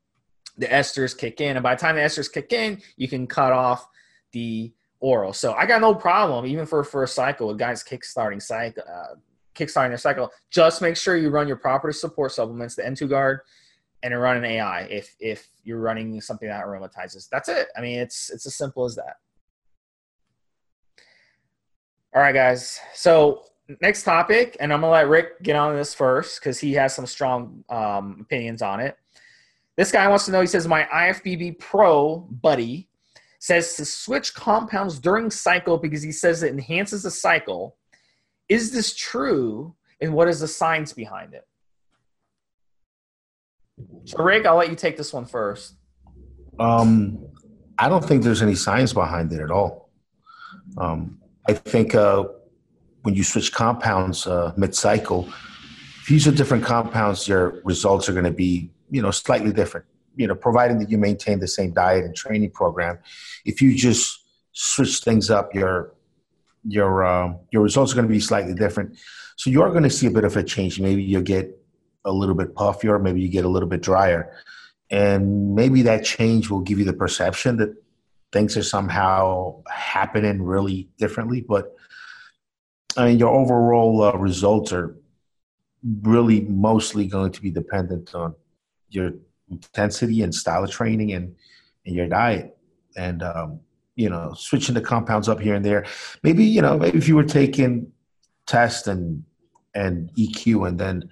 the 0.60 0.68
esters 0.68 1.18
kick 1.18 1.42
in, 1.42 1.58
and 1.58 1.64
by 1.64 1.76
the 1.76 1.82
time 1.82 1.96
the 1.96 2.02
esters 2.02 2.32
kick 2.32 2.54
in, 2.54 2.82
you 2.98 3.08
can 3.08 3.26
cut 3.26 3.52
off 3.52 3.88
the 4.34 4.72
oral. 5.00 5.34
So 5.34 5.54
I 5.54 5.66
got 5.66 5.82
no 5.82 5.96
problem, 5.96 6.46
even 6.46 6.66
for 6.66 7.04
a 7.04 7.08
cycle 7.08 7.48
with 7.48 7.58
guys 7.58 7.84
kickstarting 7.84 8.42
cycle, 8.42 8.84
uh, 8.88 9.16
kickstarting 9.56 9.90
their 9.90 9.98
cycle. 9.98 10.30
Just 10.52 10.82
make 10.82 10.98
sure 10.98 11.18
you 11.18 11.30
run 11.30 11.48
your 11.48 11.58
proper 11.58 11.92
support 11.92 12.34
supplements, 12.34 12.76
the 12.76 12.84
N2 12.84 13.10
guard, 13.10 13.40
and 14.04 14.18
run 14.20 14.38
an 14.38 14.46
AI 14.46 14.82
if 14.84 15.16
if 15.20 15.50
you're 15.64 15.80
running 15.80 16.20
something 16.22 16.48
that 16.48 16.66
aromatizes. 16.66 17.28
That's 17.30 17.50
it. 17.50 17.68
I 17.78 17.82
mean, 17.82 18.00
it's 18.00 18.30
it's 18.30 18.46
as 18.46 18.56
simple 18.56 18.86
as 18.86 18.96
that. 18.96 19.16
All 22.14 22.22
right, 22.22 22.34
guys. 22.34 22.80
So 22.94 23.44
next 23.82 24.04
topic, 24.04 24.58
and 24.60 24.74
I'm 24.74 24.82
gonna 24.82 24.92
let 24.92 25.08
Rick 25.08 25.44
get 25.44 25.56
on 25.56 25.76
this 25.76 25.94
first 25.94 26.40
because 26.40 26.60
he 26.60 26.74
has 26.74 26.96
some 26.96 27.06
strong 27.06 27.64
um, 27.70 28.18
opinions 28.22 28.62
on 28.62 28.80
it. 28.80 28.98
This 29.80 29.94
guy 29.94 30.06
wants 30.10 30.26
to 30.26 30.32
know. 30.34 30.42
He 30.42 30.48
says, 30.48 30.68
"My 30.68 30.84
IFBB 30.94 31.58
Pro 31.58 32.18
buddy 32.18 32.90
says 33.40 33.76
to 33.76 33.86
switch 33.86 34.34
compounds 34.34 35.00
during 35.00 35.32
cycle 35.32 35.78
because 35.78 36.04
he 36.04 36.12
says 36.12 36.44
it 36.44 36.52
enhances 36.52 37.04
the 37.04 37.12
cycle. 37.12 37.78
Is 38.50 38.74
this 38.74 38.94
true? 38.94 39.76
And 40.02 40.14
what 40.14 40.28
is 40.28 40.42
the 40.42 40.50
science 40.50 40.92
behind 40.92 41.34
it?" 41.34 41.48
So, 44.04 44.22
Rick, 44.22 44.46
I'll 44.46 44.58
let 44.58 44.70
you 44.70 44.76
take 44.76 44.98
this 44.98 45.14
one 45.14 45.26
first. 45.26 45.76
Um, 46.60 47.26
I 47.78 47.88
don't 47.88 48.04
think 48.04 48.26
there's 48.26 48.42
any 48.42 48.56
science 48.56 48.92
behind 48.92 49.32
it 49.32 49.40
at 49.40 49.50
all. 49.50 49.92
Um, 50.78 51.22
I 51.48 51.54
think 51.54 51.96
uh, 51.96 52.26
when 53.04 53.16
you 53.16 53.24
switch 53.24 53.54
compounds 53.54 54.28
uh, 54.28 54.52
mid-cycle, 54.58 55.30
if 56.02 56.10
you 56.10 56.16
use 56.16 56.26
different 56.26 56.66
compounds, 56.66 57.30
your 57.30 57.62
results 57.64 58.10
are 58.10 58.14
going 58.14 58.26
to 58.26 58.32
be, 58.32 58.72
you 58.90 59.02
know, 59.02 59.12
slightly 59.12 59.54
different. 59.54 59.86
You 60.16 60.28
know, 60.28 60.36
providing 60.36 60.80
that 60.80 60.90
you 60.90 60.98
maintain 60.98 61.40
the 61.40 61.48
same 61.48 61.72
diet 61.72 62.04
and 62.04 62.16
training 62.16 62.52
program. 62.52 63.00
If 63.46 63.62
you 63.62 63.76
just 63.76 64.26
switch 64.52 65.00
things 65.00 65.30
up, 65.30 65.54
your 65.54 65.94
your 66.64 67.04
uh, 67.06 67.34
your 67.52 67.64
results 67.64 67.94
are 67.94 67.96
going 67.96 68.08
to 68.08 68.14
be 68.14 68.20
slightly 68.20 68.54
different. 68.54 68.98
So 69.38 69.50
you 69.50 69.62
are 69.62 69.70
going 69.70 69.84
to 69.84 69.90
see 69.90 70.08
a 70.08 70.12
bit 70.12 70.26
of 70.26 70.36
a 70.36 70.44
change. 70.44 70.80
Maybe 70.80 71.04
you'll 71.04 71.22
get 71.22 71.58
a 72.04 72.12
little 72.12 72.36
bit 72.36 72.56
puffier. 72.56 73.02
Maybe 73.02 73.22
you 73.22 73.30
get 73.30 73.46
a 73.46 73.50
little 73.50 73.70
bit 73.70 73.82
drier, 73.82 74.34
and 74.90 75.56
maybe 75.56 75.84
that 75.84 76.04
change 76.04 76.50
will 76.50 76.62
give 76.62 76.80
you 76.80 76.86
the 76.86 76.94
perception 76.94 77.58
that 77.58 77.76
things 78.32 78.58
are 78.58 78.64
somehow 78.64 79.64
happening 79.68 80.42
really 80.42 80.90
differently. 80.98 81.42
But 81.42 81.76
I 82.98 83.06
mean, 83.06 83.20
your 83.20 83.34
overall 83.34 84.04
uh, 84.04 84.14
results 84.14 84.74
are 84.74 84.96
really 86.02 86.42
mostly 86.42 87.08
going 87.08 87.32
to 87.32 87.42
be 87.42 87.52
dependent 87.52 88.14
on 88.14 88.36
your 88.90 89.12
intensity 89.50 90.22
and 90.22 90.34
style 90.34 90.64
of 90.64 90.72
training 90.72 91.14
and, 91.14 91.36
and 91.86 91.96
your 91.96 92.08
diet. 92.08 92.58
And 92.98 93.24
um, 93.24 93.60
you 94.00 94.10
know, 94.10 94.34
switching 94.34 94.76
the 94.76 94.82
compounds 94.82 95.28
up 95.28 95.42
here 95.42 95.56
and 95.56 95.66
there. 95.66 95.86
Maybe, 96.24 96.46
you 96.46 96.62
know, 96.62 96.78
maybe 96.78 96.98
if 96.98 97.10
you 97.10 97.18
were 97.18 97.24
taking 97.24 97.92
test 98.46 98.88
and 98.88 99.26
and 99.76 100.10
EQ 100.18 100.68
and 100.68 100.80
then 100.80 101.10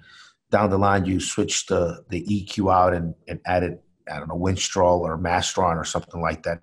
down 0.50 0.70
the 0.70 0.78
line 0.78 1.04
you 1.04 1.20
switch 1.20 1.66
the 1.66 2.02
the 2.08 2.24
EQ 2.24 2.72
out 2.72 2.94
and, 2.94 3.14
and 3.28 3.40
added, 3.44 3.78
I 4.10 4.18
don't 4.18 4.28
know, 4.28 4.38
Winstrol 4.38 5.00
or 5.00 5.18
Masteron 5.18 5.76
or 5.76 5.84
something 5.84 6.22
like 6.22 6.42
that, 6.44 6.62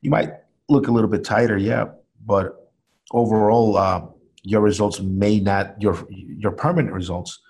you 0.00 0.10
might 0.10 0.30
look 0.68 0.86
a 0.86 0.92
little 0.92 1.10
bit 1.10 1.24
tighter, 1.24 1.58
yeah. 1.58 1.86
But 2.24 2.70
overall, 3.10 3.76
uh, 3.76 4.06
your 4.44 4.60
results 4.60 5.00
may 5.00 5.40
not 5.40 5.82
your 5.82 6.06
your 6.10 6.52
permanent 6.52 6.94
results 6.94 7.40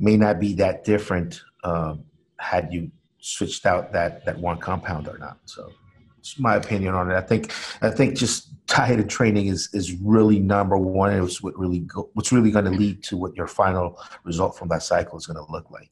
may 0.00 0.16
not 0.16 0.40
be 0.40 0.54
that 0.54 0.82
different 0.82 1.42
um, 1.62 2.02
had 2.42 2.72
you 2.72 2.90
switched 3.20 3.64
out 3.66 3.92
that 3.92 4.24
that 4.24 4.38
one 4.38 4.58
compound 4.58 5.08
or 5.08 5.16
not. 5.16 5.38
So 5.44 5.72
it's 6.18 6.38
my 6.38 6.56
opinion 6.56 6.94
on 6.94 7.10
it. 7.10 7.14
I 7.14 7.20
think 7.20 7.52
I 7.80 7.90
think 7.90 8.16
just 8.16 8.48
and 8.78 9.10
training 9.10 9.46
is 9.46 9.68
is 9.72 9.92
really 9.94 10.38
number 10.38 10.76
one. 10.76 11.12
It's 11.12 11.42
what 11.42 11.58
really 11.58 11.80
go, 11.80 12.10
what's 12.14 12.32
really 12.32 12.50
going 12.50 12.64
to 12.64 12.70
lead 12.70 13.02
to 13.04 13.16
what 13.16 13.36
your 13.36 13.46
final 13.46 13.98
result 14.24 14.56
from 14.56 14.68
that 14.68 14.82
cycle 14.82 15.18
is 15.18 15.26
going 15.26 15.44
to 15.44 15.52
look 15.52 15.70
like. 15.70 15.90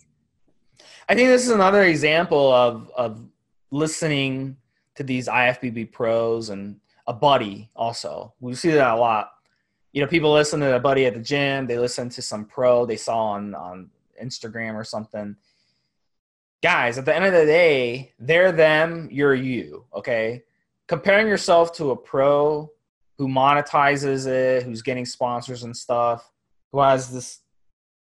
I 1.09 1.15
think 1.15 1.29
this 1.29 1.45
is 1.45 1.51
another 1.51 1.85
example 1.85 2.53
of 2.53 2.91
of 2.97 3.23
listening 3.71 4.57
to 4.97 5.03
these 5.03 5.29
IFBB 5.29 5.93
pros 5.93 6.49
and 6.49 6.81
a 7.07 7.13
buddy. 7.13 7.71
Also, 7.77 8.35
we 8.41 8.55
see 8.55 8.71
that 8.71 8.95
a 8.95 8.97
lot. 8.97 9.31
You 9.93 10.01
know, 10.01 10.09
people 10.09 10.33
listen 10.33 10.61
to 10.61 10.77
a 10.77 10.81
buddy 10.81 11.07
at 11.07 11.15
the 11.15 11.21
gym. 11.21 11.67
They 11.67 11.79
listen 11.79 12.09
to 12.11 12.23
some 12.23 12.45
pro 12.45 12.87
they 12.87 12.97
saw 12.97 13.33
on 13.33 13.55
on 13.55 13.91
Instagram 14.23 14.75
or 14.75 14.85
something 14.85 15.37
guys, 16.63 16.99
at 16.99 17.05
the 17.05 17.15
end 17.15 17.25
of 17.25 17.33
the 17.33 17.47
day, 17.47 18.13
they're 18.19 18.53
them, 18.53 19.09
you're 19.11 19.35
you, 19.35 19.85
okay? 19.95 20.43
Comparing 20.89 21.27
yourself 21.27 21.73
to 21.75 21.91
a 21.91 21.97
pro 21.97 22.71
who 23.19 23.29
monetizes 23.29 24.27
it, 24.27 24.63
who's 24.63 24.83
getting 24.83 25.05
sponsors 25.05 25.63
and 25.63 25.77
stuff, 25.77 26.31
who 26.73 26.81
has 26.81 27.13
this 27.13 27.41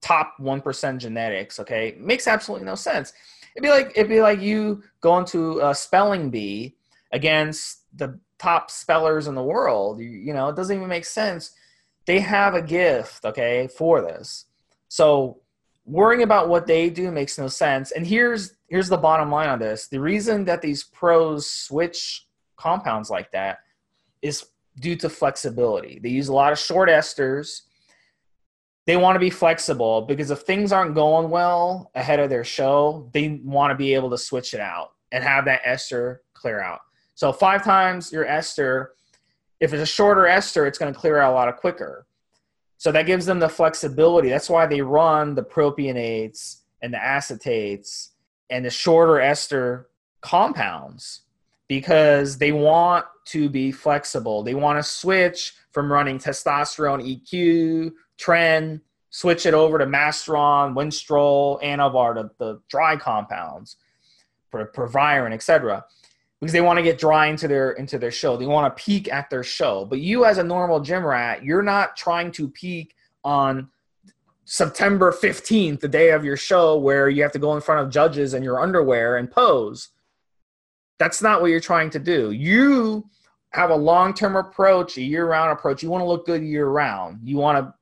top 0.01 0.35
1% 0.39 0.97
genetics, 0.97 1.59
okay? 1.59 1.95
Makes 1.99 2.27
absolutely 2.27 2.65
no 2.65 2.75
sense. 2.75 3.13
It'd 3.55 3.63
be 3.63 3.69
like 3.69 3.91
it'd 3.95 4.09
be 4.09 4.21
like 4.21 4.41
you 4.41 4.83
going 5.01 5.25
to 5.25 5.59
a 5.61 5.75
spelling 5.75 6.29
bee 6.29 6.75
against 7.11 7.83
the 7.97 8.19
top 8.37 8.71
spellers 8.71 9.27
in 9.27 9.35
the 9.35 9.43
world. 9.43 9.99
You, 9.99 10.09
you 10.09 10.33
know, 10.33 10.49
it 10.49 10.55
doesn't 10.55 10.75
even 10.75 10.87
make 10.87 11.05
sense. 11.05 11.51
They 12.05 12.19
have 12.19 12.53
a 12.53 12.61
gift, 12.61 13.25
okay, 13.25 13.67
for 13.67 14.01
this. 14.01 14.45
So 14.87 15.41
worrying 15.89 16.23
about 16.23 16.49
what 16.49 16.67
they 16.67 16.89
do 16.89 17.11
makes 17.11 17.37
no 17.37 17.47
sense. 17.47 17.91
And 17.91 18.05
here's 18.05 18.53
here's 18.67 18.89
the 18.89 18.97
bottom 18.97 19.31
line 19.31 19.49
on 19.49 19.59
this: 19.59 19.87
the 19.87 19.99
reason 19.99 20.45
that 20.45 20.61
these 20.61 20.83
pros 20.83 21.49
switch 21.49 22.27
compounds 22.55 23.09
like 23.09 23.31
that 23.31 23.59
is 24.21 24.45
due 24.79 24.95
to 24.97 25.09
flexibility. 25.09 25.99
They 26.01 26.09
use 26.09 26.27
a 26.27 26.33
lot 26.33 26.51
of 26.51 26.59
short 26.59 26.89
esters. 26.89 27.61
They 28.85 28.97
want 28.97 29.15
to 29.15 29.19
be 29.19 29.29
flexible 29.29 30.01
because 30.01 30.31
if 30.31 30.41
things 30.41 30.71
aren't 30.71 30.95
going 30.95 31.29
well 31.29 31.91
ahead 31.95 32.19
of 32.19 32.29
their 32.29 32.43
show, 32.43 33.09
they 33.13 33.39
want 33.43 33.71
to 33.71 33.75
be 33.75 33.93
able 33.93 34.09
to 34.09 34.17
switch 34.17 34.53
it 34.53 34.59
out 34.59 34.91
and 35.11 35.23
have 35.23 35.45
that 35.45 35.61
ester 35.63 36.23
clear 36.33 36.59
out. 36.61 36.79
So 37.13 37.31
five 37.31 37.63
times 37.63 38.11
your 38.11 38.25
ester, 38.25 38.93
if 39.59 39.73
it's 39.73 39.83
a 39.83 39.85
shorter 39.85 40.25
ester, 40.27 40.65
it's 40.65 40.77
going 40.77 40.93
to 40.93 40.99
clear 40.99 41.19
out 41.19 41.33
a 41.33 41.35
lot 41.35 41.49
of 41.49 41.57
quicker. 41.57 42.07
So 42.79 42.93
that 42.93 43.05
gives 43.05 43.25
them 43.25 43.39
the 43.39 43.49
flexibility. 43.49 44.29
That's 44.29 44.49
why 44.49 44.65
they 44.65 44.81
run 44.81 45.35
the 45.35 45.43
propionates 45.43 46.61
and 46.81 46.93
the 46.93 46.97
acetates 46.97 48.11
and 48.49 48.63
the 48.63 48.69
shorter 48.69 49.19
ester 49.19 49.89
compounds 50.21 51.21
because 51.67 52.37
they 52.37 52.53
want 52.53 53.05
to 53.25 53.49
be 53.49 53.73
flexible. 53.73 54.43
They 54.43 54.55
want 54.55 54.79
to 54.79 54.83
switch 54.83 55.55
from 55.71 55.91
running 55.91 56.19
testosterone 56.19 57.03
EQ, 57.03 57.91
tren, 58.17 58.79
switch 59.09 59.45
it 59.45 59.53
over 59.53 59.77
to 59.77 59.85
Masteron, 59.85 60.73
Winstrol, 60.73 61.61
Anavar, 61.61 62.15
the, 62.15 62.31
the 62.37 62.61
dry 62.69 62.95
compounds, 62.95 63.75
Proviron, 64.51 65.33
etc 65.33 65.83
because 66.39 66.53
they 66.53 66.61
want 66.61 66.77
to 66.77 66.83
get 66.83 66.97
dry 66.97 67.27
into 67.27 67.47
their 67.47 67.71
into 67.71 67.97
their 67.97 68.11
show. 68.11 68.37
They 68.37 68.45
want 68.45 68.75
to 68.75 68.83
peak 68.83 69.11
at 69.11 69.29
their 69.29 69.43
show. 69.43 69.85
But 69.85 69.99
you 69.99 70.25
as 70.25 70.37
a 70.37 70.43
normal 70.43 70.79
gym 70.79 71.05
rat, 71.05 71.43
you're 71.43 71.63
not 71.63 71.95
trying 71.97 72.31
to 72.33 72.49
peak 72.49 72.95
on 73.23 73.69
September 74.45 75.11
15th, 75.11 75.79
the 75.79 75.87
day 75.87 76.09
of 76.11 76.25
your 76.25 76.37
show 76.37 76.77
where 76.77 77.09
you 77.09 77.21
have 77.21 77.31
to 77.33 77.39
go 77.39 77.55
in 77.55 77.61
front 77.61 77.85
of 77.85 77.91
judges 77.91 78.33
in 78.33 78.41
your 78.41 78.59
underwear 78.59 79.17
and 79.17 79.29
pose. 79.29 79.89
That's 80.97 81.21
not 81.21 81.41
what 81.41 81.51
you're 81.51 81.59
trying 81.59 81.91
to 81.91 81.99
do. 81.99 82.31
You 82.31 83.07
have 83.51 83.69
a 83.69 83.75
long-term 83.75 84.35
approach, 84.35 84.97
a 84.97 85.01
year-round 85.01 85.51
approach. 85.51 85.83
You 85.83 85.89
want 85.89 86.01
to 86.01 86.07
look 86.07 86.25
good 86.25 86.43
year-round. 86.43 87.19
You 87.23 87.37
want 87.37 87.57
to 87.59 87.73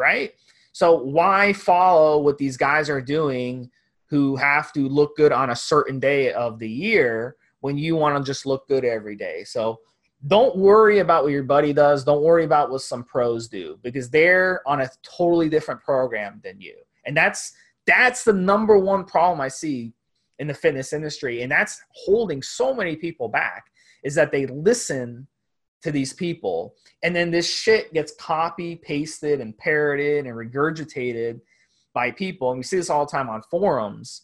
right? 0.00 0.32
So 0.72 0.96
why 0.96 1.52
follow 1.52 2.20
what 2.20 2.38
these 2.38 2.56
guys 2.56 2.88
are 2.88 3.00
doing 3.00 3.70
who 4.08 4.34
have 4.36 4.72
to 4.72 4.88
look 4.88 5.16
good 5.16 5.30
on 5.30 5.50
a 5.50 5.56
certain 5.56 6.00
day 6.00 6.32
of 6.32 6.58
the 6.58 6.68
year? 6.68 7.36
When 7.60 7.78
you 7.78 7.96
want 7.96 8.16
to 8.16 8.28
just 8.28 8.46
look 8.46 8.66
good 8.68 8.84
every 8.84 9.16
day. 9.16 9.44
So 9.44 9.80
don't 10.26 10.56
worry 10.56 10.98
about 10.98 11.24
what 11.24 11.32
your 11.32 11.42
buddy 11.42 11.72
does. 11.72 12.04
Don't 12.04 12.22
worry 12.22 12.44
about 12.44 12.70
what 12.70 12.82
some 12.82 13.04
pros 13.04 13.48
do 13.48 13.78
because 13.82 14.10
they're 14.10 14.66
on 14.66 14.82
a 14.82 14.90
totally 15.02 15.48
different 15.48 15.80
program 15.82 16.40
than 16.44 16.60
you. 16.60 16.76
And 17.06 17.16
that's 17.16 17.54
that's 17.86 18.24
the 18.24 18.32
number 18.32 18.78
one 18.78 19.04
problem 19.04 19.40
I 19.40 19.48
see 19.48 19.92
in 20.38 20.46
the 20.46 20.54
fitness 20.54 20.92
industry 20.92 21.42
and 21.42 21.52
that's 21.52 21.80
holding 21.92 22.42
so 22.42 22.74
many 22.74 22.96
people 22.96 23.28
back 23.28 23.66
is 24.02 24.14
that 24.14 24.32
they 24.32 24.46
listen 24.46 25.26
to 25.82 25.92
these 25.92 26.12
people 26.12 26.74
and 27.02 27.14
then 27.14 27.30
this 27.30 27.52
shit 27.52 27.92
gets 27.92 28.14
copy 28.14 28.76
pasted 28.76 29.40
and 29.40 29.56
parroted 29.58 30.26
and 30.26 30.34
regurgitated 30.34 31.40
by 31.92 32.10
people 32.10 32.50
and 32.50 32.58
we 32.58 32.62
see 32.62 32.76
this 32.76 32.88
all 32.88 33.04
the 33.04 33.10
time 33.10 33.28
on 33.28 33.42
forums 33.50 34.22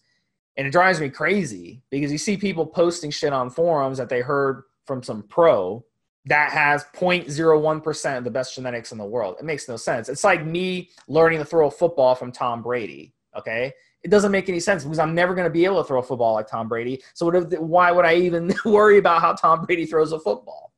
and 0.57 0.67
it 0.67 0.71
drives 0.71 1.01
me 1.01 1.09
crazy 1.09 1.83
because 1.91 2.11
you 2.11 2.19
see 2.19 2.37
people 2.37 2.67
posting 2.67 3.11
shit 3.11 3.33
on 3.33 3.51
forums 3.51 3.99
that 3.99 4.09
they 4.09 4.21
heard 4.21 4.65
from 4.87 5.03
some 5.03 5.23
pro 5.23 5.85
that 6.27 6.51
has 6.51 6.85
0.01% 6.97 8.19
of 8.19 8.25
the 8.25 8.31
best 8.31 8.55
genetics 8.55 8.91
in 8.91 8.99
the 8.99 9.05
world. 9.05 9.37
It 9.39 9.45
makes 9.45 9.69
no 9.69 9.77
sense. 9.77 10.09
It's 10.09 10.25
like 10.25 10.45
me 10.45 10.91
learning 11.09 11.39
to 11.39 11.45
throw 11.45 11.69
a 11.69 11.71
football 11.71 12.15
from 12.15 12.33
Tom 12.33 12.63
Brady. 12.63 13.15
Okay. 13.37 13.73
It 14.03 14.11
doesn't 14.11 14.33
make 14.33 14.49
any 14.49 14.61
sense 14.61 14.83
because 14.83 14.99
I'm 14.99 15.15
never 15.15 15.35
going 15.35 15.47
to 15.47 15.51
be 15.51 15.65
able 15.65 15.83
to 15.83 15.87
throw 15.87 16.01
a 16.01 16.03
football 16.03 16.35
like 16.35 16.49
Tom 16.49 16.69
Brady. 16.69 17.03
So 17.15 17.31
why 17.59 17.93
would 17.93 18.05
I 18.05 18.17
even 18.17 18.53
worry 18.65 18.99
about 18.99 19.21
how 19.21 19.35
Tom 19.35 19.65
Brady 19.65 19.87
throws 19.87 20.13
a 20.13 20.19
football? 20.19 20.73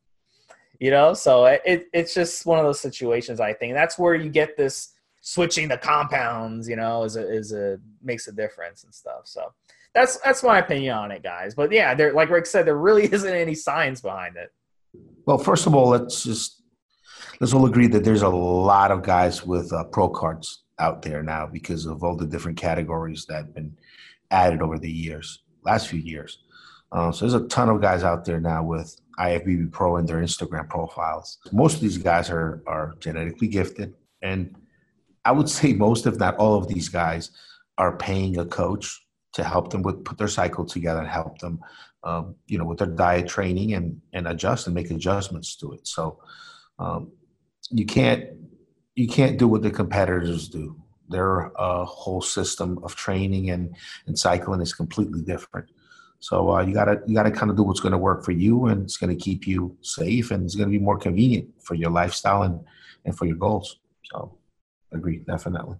You 0.78 0.90
know, 0.90 1.14
so 1.14 1.46
it, 1.46 1.88
it's 1.92 2.14
just 2.14 2.46
one 2.46 2.58
of 2.58 2.64
those 2.64 2.80
situations. 2.80 3.40
I 3.40 3.52
think 3.52 3.74
that's 3.74 3.98
where 3.98 4.14
you 4.14 4.30
get 4.30 4.56
this 4.56 4.90
switching 5.20 5.68
the 5.68 5.78
compounds. 5.78 6.68
You 6.68 6.76
know, 6.76 7.04
is 7.04 7.16
a, 7.16 7.30
is 7.30 7.52
a 7.52 7.78
makes 8.02 8.28
a 8.28 8.32
difference 8.32 8.84
and 8.84 8.94
stuff. 8.94 9.22
So 9.24 9.52
that's 9.94 10.18
that's 10.18 10.42
my 10.42 10.58
opinion 10.58 10.94
on 10.94 11.10
it, 11.10 11.22
guys. 11.22 11.54
But 11.54 11.72
yeah, 11.72 11.94
there, 11.94 12.12
like 12.12 12.30
Rick 12.30 12.46
said, 12.46 12.66
there 12.66 12.76
really 12.76 13.04
isn't 13.12 13.34
any 13.34 13.54
science 13.54 14.00
behind 14.00 14.36
it. 14.36 14.52
Well, 15.26 15.38
first 15.38 15.66
of 15.66 15.74
all, 15.74 15.88
let's 15.88 16.24
just 16.24 16.62
let's 17.40 17.52
all 17.52 17.66
agree 17.66 17.88
that 17.88 18.04
there's 18.04 18.22
a 18.22 18.28
lot 18.28 18.90
of 18.90 19.02
guys 19.02 19.44
with 19.44 19.72
uh, 19.72 19.84
pro 19.84 20.08
cards 20.08 20.64
out 20.78 21.02
there 21.02 21.22
now 21.22 21.46
because 21.46 21.86
of 21.86 22.04
all 22.04 22.16
the 22.16 22.26
different 22.26 22.56
categories 22.56 23.26
that 23.26 23.36
have 23.36 23.54
been 23.54 23.76
added 24.30 24.62
over 24.62 24.78
the 24.78 24.90
years, 24.90 25.42
last 25.64 25.88
few 25.88 26.00
years. 26.00 26.38
Uh, 26.92 27.12
so 27.12 27.26
there's 27.26 27.42
a 27.42 27.46
ton 27.48 27.68
of 27.68 27.80
guys 27.80 28.02
out 28.02 28.24
there 28.24 28.40
now 28.40 28.62
with 28.62 28.98
IFBB 29.18 29.70
Pro 29.72 29.96
in 29.96 30.06
their 30.06 30.22
Instagram 30.22 30.68
profiles. 30.68 31.38
Most 31.52 31.74
of 31.74 31.80
these 31.80 31.98
guys 31.98 32.30
are 32.30 32.62
are 32.66 32.94
genetically 33.00 33.48
gifted, 33.48 33.94
and 34.22 34.54
I 35.28 35.30
would 35.30 35.50
say 35.50 35.74
most, 35.74 36.06
if 36.06 36.16
not 36.16 36.36
all, 36.36 36.56
of 36.56 36.68
these 36.68 36.88
guys 36.88 37.30
are 37.76 37.98
paying 37.98 38.38
a 38.38 38.46
coach 38.46 38.86
to 39.34 39.44
help 39.44 39.70
them 39.70 39.82
with 39.82 40.02
put 40.02 40.16
their 40.16 40.34
cycle 40.40 40.64
together 40.64 41.00
and 41.00 41.08
help 41.08 41.38
them, 41.38 41.60
um, 42.02 42.34
you 42.46 42.56
know, 42.56 42.64
with 42.64 42.78
their 42.78 42.94
diet 43.04 43.28
training 43.28 43.74
and 43.74 44.00
and 44.14 44.26
adjust 44.26 44.66
and 44.66 44.74
make 44.74 44.90
adjustments 44.90 45.54
to 45.56 45.72
it. 45.74 45.86
So 45.86 46.18
um, 46.78 47.12
you 47.70 47.84
can't 47.84 48.24
you 48.94 49.06
can't 49.06 49.38
do 49.38 49.46
what 49.48 49.62
the 49.62 49.70
competitors 49.70 50.48
do. 50.48 50.82
Their 51.10 51.52
uh, 51.60 51.84
whole 51.84 52.22
system 52.22 52.78
of 52.82 52.94
training 52.94 53.50
and 53.50 53.76
and 54.06 54.18
cycling 54.18 54.62
is 54.62 54.72
completely 54.72 55.20
different. 55.20 55.68
So 56.20 56.50
uh, 56.54 56.62
you 56.62 56.72
gotta 56.72 57.02
you 57.06 57.14
gotta 57.14 57.30
kind 57.30 57.50
of 57.50 57.56
do 57.58 57.64
what's 57.64 57.80
going 57.80 57.92
to 57.92 57.98
work 57.98 58.24
for 58.24 58.32
you, 58.32 58.66
and 58.66 58.82
it's 58.82 58.96
going 58.96 59.14
to 59.16 59.24
keep 59.24 59.46
you 59.46 59.76
safe, 59.82 60.30
and 60.30 60.44
it's 60.44 60.54
going 60.54 60.70
to 60.70 60.78
be 60.78 60.82
more 60.82 60.98
convenient 60.98 61.50
for 61.62 61.74
your 61.74 61.90
lifestyle 61.90 62.44
and 62.44 62.60
and 63.04 63.16
for 63.16 63.26
your 63.26 63.36
goals. 63.36 63.78
So, 64.10 64.37
agree 64.92 65.18
definitely. 65.18 65.76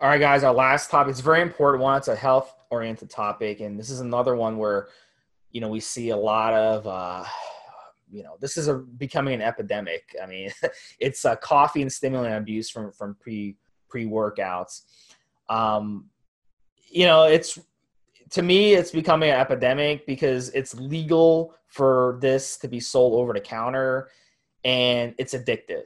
All 0.00 0.08
right, 0.08 0.20
guys. 0.20 0.44
Our 0.44 0.54
last 0.54 0.90
topic 0.90 1.12
is 1.12 1.20
very 1.20 1.42
important 1.42 1.82
one. 1.82 1.98
It's 1.98 2.08
a 2.08 2.14
health 2.14 2.54
oriented 2.70 3.10
topic, 3.10 3.60
and 3.60 3.78
this 3.78 3.90
is 3.90 4.00
another 4.00 4.36
one 4.36 4.56
where 4.56 4.88
you 5.50 5.60
know 5.60 5.68
we 5.68 5.80
see 5.80 6.10
a 6.10 6.16
lot 6.16 6.54
of. 6.54 6.86
Uh, 6.86 7.24
you 8.10 8.22
know, 8.22 8.36
this 8.40 8.56
is 8.56 8.68
a 8.68 8.74
becoming 8.74 9.34
an 9.34 9.42
epidemic. 9.42 10.16
I 10.22 10.26
mean, 10.26 10.50
it's 11.00 11.24
uh, 11.24 11.36
coffee 11.36 11.82
and 11.82 11.92
stimulant 11.92 12.36
abuse 12.36 12.70
from 12.70 12.92
from 12.92 13.16
pre 13.20 13.56
pre 13.88 14.04
workouts. 14.04 14.82
Um, 15.48 16.06
you 16.90 17.06
know, 17.06 17.24
it's 17.24 17.58
to 18.30 18.42
me, 18.42 18.74
it's 18.74 18.90
becoming 18.90 19.30
an 19.30 19.36
epidemic 19.36 20.06
because 20.06 20.50
it's 20.50 20.74
legal 20.74 21.54
for 21.66 22.18
this 22.20 22.56
to 22.58 22.68
be 22.68 22.80
sold 22.80 23.14
over 23.14 23.32
the 23.32 23.40
counter 23.40 24.10
and 24.64 25.14
it's 25.18 25.34
addictive. 25.34 25.84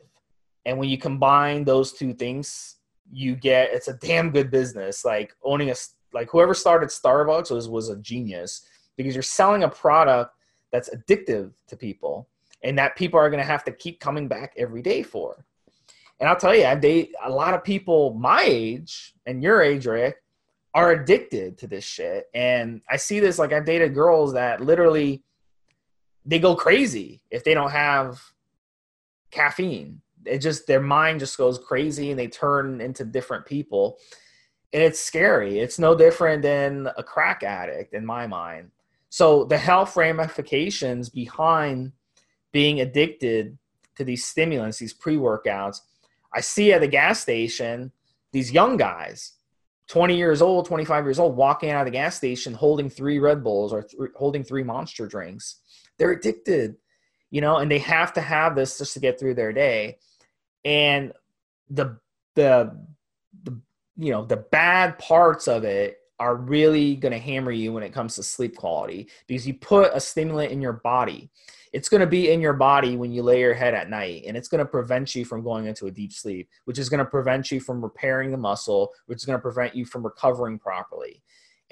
And 0.65 0.79
when 0.79 0.89
you 0.89 0.99
combine 0.99 1.65
those 1.65 1.93
two 1.93 2.15
things, 2.15 2.77
you 3.11 3.37
get 3.37 3.73
it's 3.73 3.89
a 3.89 3.95
damn 3.95 4.31
good 4.31 4.51
business. 4.51 5.05
Like 5.05 5.35
owning 5.43 5.71
a 5.71 5.75
like 6.13 6.31
whoever 6.31 6.55
started 6.55 6.89
Starbucks 6.89 7.51
was 7.51 7.69
was 7.69 7.89
a 7.89 7.97
genius 7.97 8.67
because 8.97 9.15
you're 9.15 9.23
selling 9.23 9.65
a 9.65 9.69
product 9.69 10.35
that's 10.71 10.91
addictive 10.91 11.53
to 11.69 11.77
people 11.77 12.29
and 12.63 12.79
that 12.79 12.97
people 12.97 13.19
are 13.19 13.31
going 13.31 13.43
to 13.43 13.47
have 13.47 13.65
to 13.65 13.73
keep 13.73 14.01
coming 14.01 14.29
back 14.29 14.55
every 14.57 14.83
day 14.83 15.03
for. 15.03 15.45
And 16.21 16.29
I'll 16.29 16.37
tell 16.37 16.55
you, 16.55 16.65
I 16.65 16.75
date 16.77 17.15
a 17.25 17.31
lot 17.31 17.55
of 17.55 17.65
people 17.65 18.15
my 18.15 18.43
age 18.45 19.15
and 19.27 19.43
your 19.43 19.61
age, 19.61 19.87
Rick, 19.87 20.17
are 20.75 20.93
addicted 20.93 21.59
to 21.59 21.67
this 21.67 21.85
shit. 21.85 22.27
And 22.35 22.81
I 22.89 22.97
see 22.97 23.21
this 23.21 23.39
like 23.39 23.53
I've 23.53 23.65
dated 23.65 23.95
girls 23.95 24.33
that 24.35 24.61
literally 24.61 25.23
they 26.25 26.39
go 26.39 26.55
crazy 26.55 27.23
if 27.31 27.45
they 27.45 27.55
don't 27.55 27.73
have 27.73 28.23
caffeine. 29.31 30.01
It 30.25 30.39
just 30.39 30.67
their 30.67 30.81
mind 30.81 31.21
just 31.21 31.37
goes 31.39 31.59
crazy 31.59 32.11
and 32.11 32.19
they 32.19 32.29
turn 32.29 32.81
into 32.81 33.05
different 33.05 33.47
people. 33.47 33.99
And 34.73 34.83
it's 34.83 35.01
scary. 35.01 35.59
It's 35.59 35.79
no 35.79 35.95
different 35.95 36.43
than 36.43 36.89
a 36.97 37.03
crack 37.03 37.43
addict 37.43 37.95
in 37.95 38.07
my 38.07 38.27
mind. 38.27 38.71
So 39.11 39.45
the 39.45 39.59
health 39.59 39.97
ramifications 39.97 41.11
behind 41.11 41.93
being 42.53 42.81
addicted 42.81 43.59
to 43.97 44.05
these 44.05 44.25
stimulants, 44.25 44.79
these 44.79 44.95
pre-workouts, 44.95 45.81
I 46.33 46.41
see 46.41 46.73
at 46.73 46.81
the 46.81 46.89
gas 46.89 47.21
station 47.21 47.93
these 48.33 48.53
young 48.53 48.79
guys 48.79 49.35
20 49.89 50.17
years 50.17 50.41
old, 50.41 50.65
25 50.65 51.05
years 51.05 51.19
old, 51.19 51.37
walking 51.37 51.71
out 51.71 51.83
of 51.83 51.85
the 51.87 51.91
gas 51.91 52.17
station 52.17 52.55
holding 52.55 52.89
three 52.89 53.19
Red 53.19 53.45
Bulls 53.45 53.73
or 53.75 53.83
th- 53.83 54.11
holding 54.17 54.43
three 54.43 54.63
monster 54.63 55.07
drinks. 55.07 55.57
They're 55.99 56.13
addicted, 56.13 56.77
you 57.31 57.43
know, 57.43 57.59
and 57.59 57.71
they 57.71 57.81
have 57.81 58.15
to 58.15 58.23
have 58.23 58.55
this 58.55 58.79
just 58.79 58.95
to 58.95 59.01
get 59.01 59.21
through 59.21 59.35
their 59.35 59.53
day. 59.53 59.99
And 60.65 61.13
the, 61.71 61.99
the, 62.35 62.77
the, 63.45 63.61
you 63.97 64.13
know, 64.13 64.25
the 64.25 64.37
bad 64.37 64.99
parts 64.99 65.49
of 65.49 65.65
it 65.65 65.99
are 66.23 66.37
really 66.37 66.95
going 66.95 67.11
to 67.11 67.19
hammer 67.19 67.51
you 67.51 67.73
when 67.73 67.83
it 67.83 67.93
comes 67.93 68.15
to 68.15 68.23
sleep 68.23 68.57
quality 68.57 69.09
because 69.27 69.45
you 69.45 69.55
put 69.55 69.91
a 69.93 69.99
stimulant 69.99 70.53
in 70.53 70.63
your 70.63 70.75
body. 70.75 71.29
It's 71.73 71.89
going 71.89 72.01
to 72.01 72.07
be 72.07 72.31
in 72.31 72.41
your 72.41 72.53
body 72.53 72.97
when 72.97 73.11
you 73.11 73.25
lay 73.25 73.41
your 73.41 73.55
head 73.55 73.75
at 73.75 73.91
night 73.91 74.23
and 74.27 74.37
it's 74.37 74.47
going 74.47 74.61
to 74.61 74.71
prevent 74.71 75.17
you 75.17 75.25
from 75.25 75.43
going 75.43 75.67
into 75.67 75.87
a 75.87 75.91
deep 75.91 76.13
sleep 76.13 76.49
which 76.65 76.79
is 76.79 76.89
going 76.89 77.05
to 77.05 77.11
prevent 77.11 77.51
you 77.51 77.59
from 77.59 77.83
repairing 77.83 78.31
the 78.31 78.37
muscle 78.37 78.93
which 79.07 79.17
is 79.17 79.25
going 79.25 79.37
to 79.37 79.43
prevent 79.43 79.75
you 79.75 79.85
from 79.85 80.05
recovering 80.05 80.61
properly. 80.61 81.21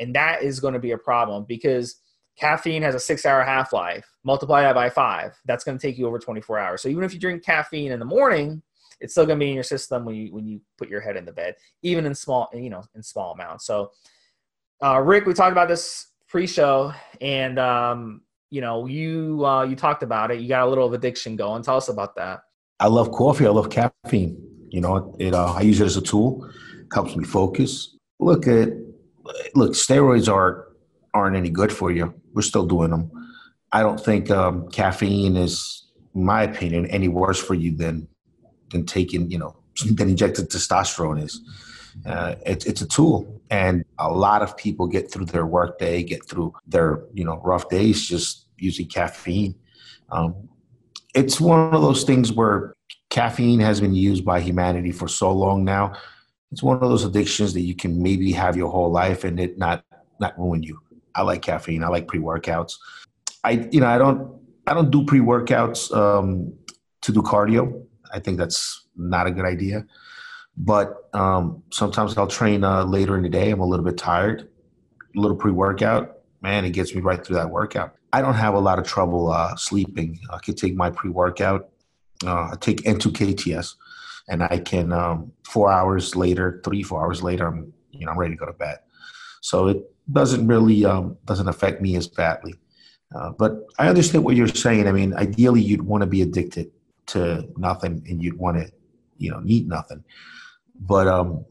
And 0.01 0.13
that 0.17 0.43
is 0.43 0.59
going 0.59 0.75
to 0.75 0.81
be 0.81 0.93
a 0.93 0.99
problem 0.99 1.45
because 1.47 2.01
caffeine 2.37 2.83
has 2.83 2.97
a 2.97 3.01
six 3.01 3.25
hour 3.25 3.45
half 3.45 3.73
life 3.73 4.07
multiply 4.25 4.63
that 4.63 4.75
by 4.75 4.91
five 4.91 5.39
that's 5.45 5.63
going 5.63 5.79
to 5.79 5.87
take 5.87 5.97
you 5.97 6.09
over 6.09 6.19
24 6.19 6.59
hours. 6.59 6.83
So 6.83 6.89
even 6.89 7.05
if 7.05 7.15
you 7.15 7.21
drink 7.21 7.45
caffeine 7.45 7.93
in 7.93 8.01
the 8.01 8.05
morning 8.05 8.63
it's 9.01 9.13
still 9.13 9.27
going 9.27 9.39
to 9.39 9.45
be 9.45 9.49
in 9.49 9.55
your 9.55 9.65
system 9.65 10.05
when 10.05 10.15
you 10.15 10.33
when 10.33 10.47
you 10.47 10.61
put 10.79 10.89
your 10.89 11.01
head 11.01 11.17
in 11.17 11.25
the 11.25 11.33
bed 11.33 11.55
even 11.83 12.07
in 12.07 12.15
small 12.15 12.49
you 12.55 12.71
know 12.71 12.83
in 12.95 13.03
small 13.03 13.33
amounts 13.33 13.67
so 13.67 13.91
uh, 14.83 14.99
rick 15.01 15.27
we 15.27 15.35
talked 15.35 15.53
about 15.53 15.69
this 15.69 16.09
pre-show 16.29 16.93
and 17.21 17.59
um, 17.59 18.23
you 18.51 18.61
know, 18.61 18.87
you 18.87 19.45
uh, 19.47 19.63
you 19.63 19.77
talked 19.77 20.03
about 20.03 20.31
it. 20.31 20.41
You 20.41 20.49
got 20.49 20.67
a 20.67 20.69
little 20.69 20.87
of 20.87 20.93
addiction 20.93 21.37
going. 21.37 21.63
Tell 21.63 21.77
us 21.77 21.89
about 21.89 22.17
that. 22.17 22.41
I 22.81 22.89
love 22.89 23.13
coffee. 23.13 23.47
I 23.47 23.51
love 23.51 23.71
caffeine. 23.71 24.37
You 24.69 24.81
know, 24.81 25.15
it. 25.19 25.35
Uh, 25.35 25.55
I 25.55 25.63
use 25.63 25.81
it 25.81 25.87
as 25.87 25.97
a 25.97 26.03
tool. 26.03 26.45
It 26.79 26.87
helps 26.93 27.17
me 27.17 27.25
focus. 27.25 27.97
Look 28.19 28.47
at 28.49 28.71
look. 29.55 29.73
Steroids 29.73 30.33
are 30.33 30.67
aren't 31.15 31.37
any 31.37 31.51
good 31.51 31.73
for 31.73 31.91
you. 31.91 32.13
We're 32.35 32.43
still 32.43 32.67
doing 32.67 32.91
them. 32.91 33.11
I 33.73 33.83
don't 33.83 34.01
think 34.01 34.31
um, 34.31 34.69
caffeine 34.71 35.37
is, 35.37 35.87
in 36.15 36.25
my 36.25 36.43
opinion, 36.43 36.87
any 36.87 37.07
worse 37.07 37.39
for 37.39 37.55
you 37.55 37.77
than 37.77 38.09
than 38.71 38.87
taking 38.87 39.31
you 39.31 39.39
know 39.39 39.57
than 39.95 40.09
injected 40.09 40.51
testosterone 40.51 41.23
is. 41.23 41.41
Uh, 42.07 42.37
it's 42.47 42.65
it's 42.67 42.83
a 42.83 42.87
tool, 42.87 43.43
and 43.51 43.85
a 43.99 44.11
lot 44.11 44.43
of 44.43 44.57
people 44.57 44.87
get 44.87 45.11
through 45.11 45.27
their 45.27 45.47
workday, 45.47 46.03
get 46.03 46.27
through 46.29 46.53
their 46.67 47.03
you 47.13 47.25
know 47.25 47.41
rough 47.45 47.69
days 47.69 48.07
just 48.07 48.47
using 48.59 48.87
caffeine. 48.87 49.55
Um, 50.11 50.49
it's 51.15 51.41
one 51.41 51.75
of 51.75 51.83
those 51.83 52.05
things 52.05 52.33
where 52.33 52.75
caffeine 53.11 53.61
has 53.61 53.81
been 53.81 53.95
used 53.95 54.25
by 54.25 54.41
humanity 54.41 54.93
for 54.93 55.09
so 55.09 55.33
long 55.33 55.65
now. 55.65 55.93
It's 56.53 56.63
one 56.63 56.77
of 56.77 56.89
those 56.89 57.05
addictions 57.05 57.55
that 57.55 57.63
you 57.63 57.75
can 57.75 58.03
maybe 58.03 58.33
have 58.33 58.57
your 58.57 58.71
whole 58.71 58.91
life 58.91 59.25
and 59.25 59.39
it 59.39 59.59
not 59.59 59.85
not 60.21 60.39
ruin 60.39 60.63
you. 60.63 60.81
I 61.15 61.23
like 61.23 61.43
caffeine. 61.43 61.83
I 61.83 61.89
like 61.89 62.07
pre 62.07 62.21
workouts. 62.21 62.75
I 63.45 63.69
you 63.71 63.81
know 63.81 63.89
I 63.89 63.99
don't 63.99 64.41
I 64.67 64.75
don't 64.75 64.91
do 64.91 65.05
pre 65.05 65.21
workouts 65.21 65.95
um, 65.95 66.53
to 67.03 67.13
do 67.13 67.23
cardio. 67.23 67.85
I 68.13 68.19
think 68.21 68.39
that's 68.39 68.87
not 68.97 69.27
a 69.27 69.31
good 69.31 69.45
idea. 69.45 69.87
But 70.57 71.09
um, 71.15 71.63
sometimes 71.71 72.17
I'll 72.19 72.27
train 72.27 72.65
uh, 72.65 72.85
later 72.85 73.17
in 73.17 73.23
the 73.23 73.29
day. 73.29 73.51
I'm 73.51 73.61
a 73.61 73.67
little 73.67 73.85
bit 73.85 73.97
tired. 73.97 74.49
A 75.17 75.21
little 75.21 75.37
pre 75.37 75.51
workout, 75.51 76.19
man, 76.43 76.65
it 76.65 76.71
gets 76.71 76.95
me 76.95 77.01
right 77.01 77.25
through 77.25 77.37
that 77.37 77.51
workout. 77.51 77.95
I 78.13 78.21
don't 78.21 78.35
have 78.35 78.55
a 78.55 78.59
lot 78.59 78.79
of 78.79 78.87
trouble 78.87 79.31
uh, 79.31 79.57
sleeping. 79.57 80.19
I 80.31 80.39
can 80.39 80.55
take 80.55 80.75
my 80.75 80.91
pre 80.91 81.11
workout. 81.11 81.71
Uh, 82.25 82.51
I 82.53 82.55
take 82.61 82.83
N2KTS, 82.83 83.75
and 84.29 84.43
I 84.43 84.59
can 84.59 84.93
um, 84.93 85.33
four 85.45 85.71
hours 85.71 86.15
later, 86.15 86.61
three 86.65 86.83
four 86.83 87.03
hours 87.03 87.23
later, 87.23 87.47
I'm 87.47 87.73
you 87.91 88.07
know 88.07 88.13
I'm 88.13 88.19
ready 88.19 88.35
to 88.35 88.39
go 88.39 88.47
to 88.47 88.53
bed. 88.53 88.79
So 89.41 89.69
it 89.69 89.83
doesn't 90.13 90.47
really 90.47 90.85
um, 90.85 91.17
doesn't 91.25 91.49
affect 91.49 91.81
me 91.81 91.97
as 91.97 92.07
badly. 92.07 92.55
Uh, 93.15 93.31
but 93.31 93.65
I 93.79 93.89
understand 93.89 94.25
what 94.25 94.37
you're 94.37 94.49
saying. 94.49 94.87
I 94.87 94.93
mean, 94.93 95.15
ideally, 95.15 95.63
you'd 95.63 95.83
want 95.83 96.03
to 96.03 96.07
be 96.07 96.23
addicted 96.23 96.71
to 97.13 97.49
nothing, 97.57 98.05
and 98.09 98.23
you'd 98.23 98.39
want 98.39 98.59
to, 98.59 98.71
you 99.19 99.31
know, 99.31 99.41
need 99.41 99.69
nothing. 99.69 100.05
But 100.79 101.09
um, 101.09 101.45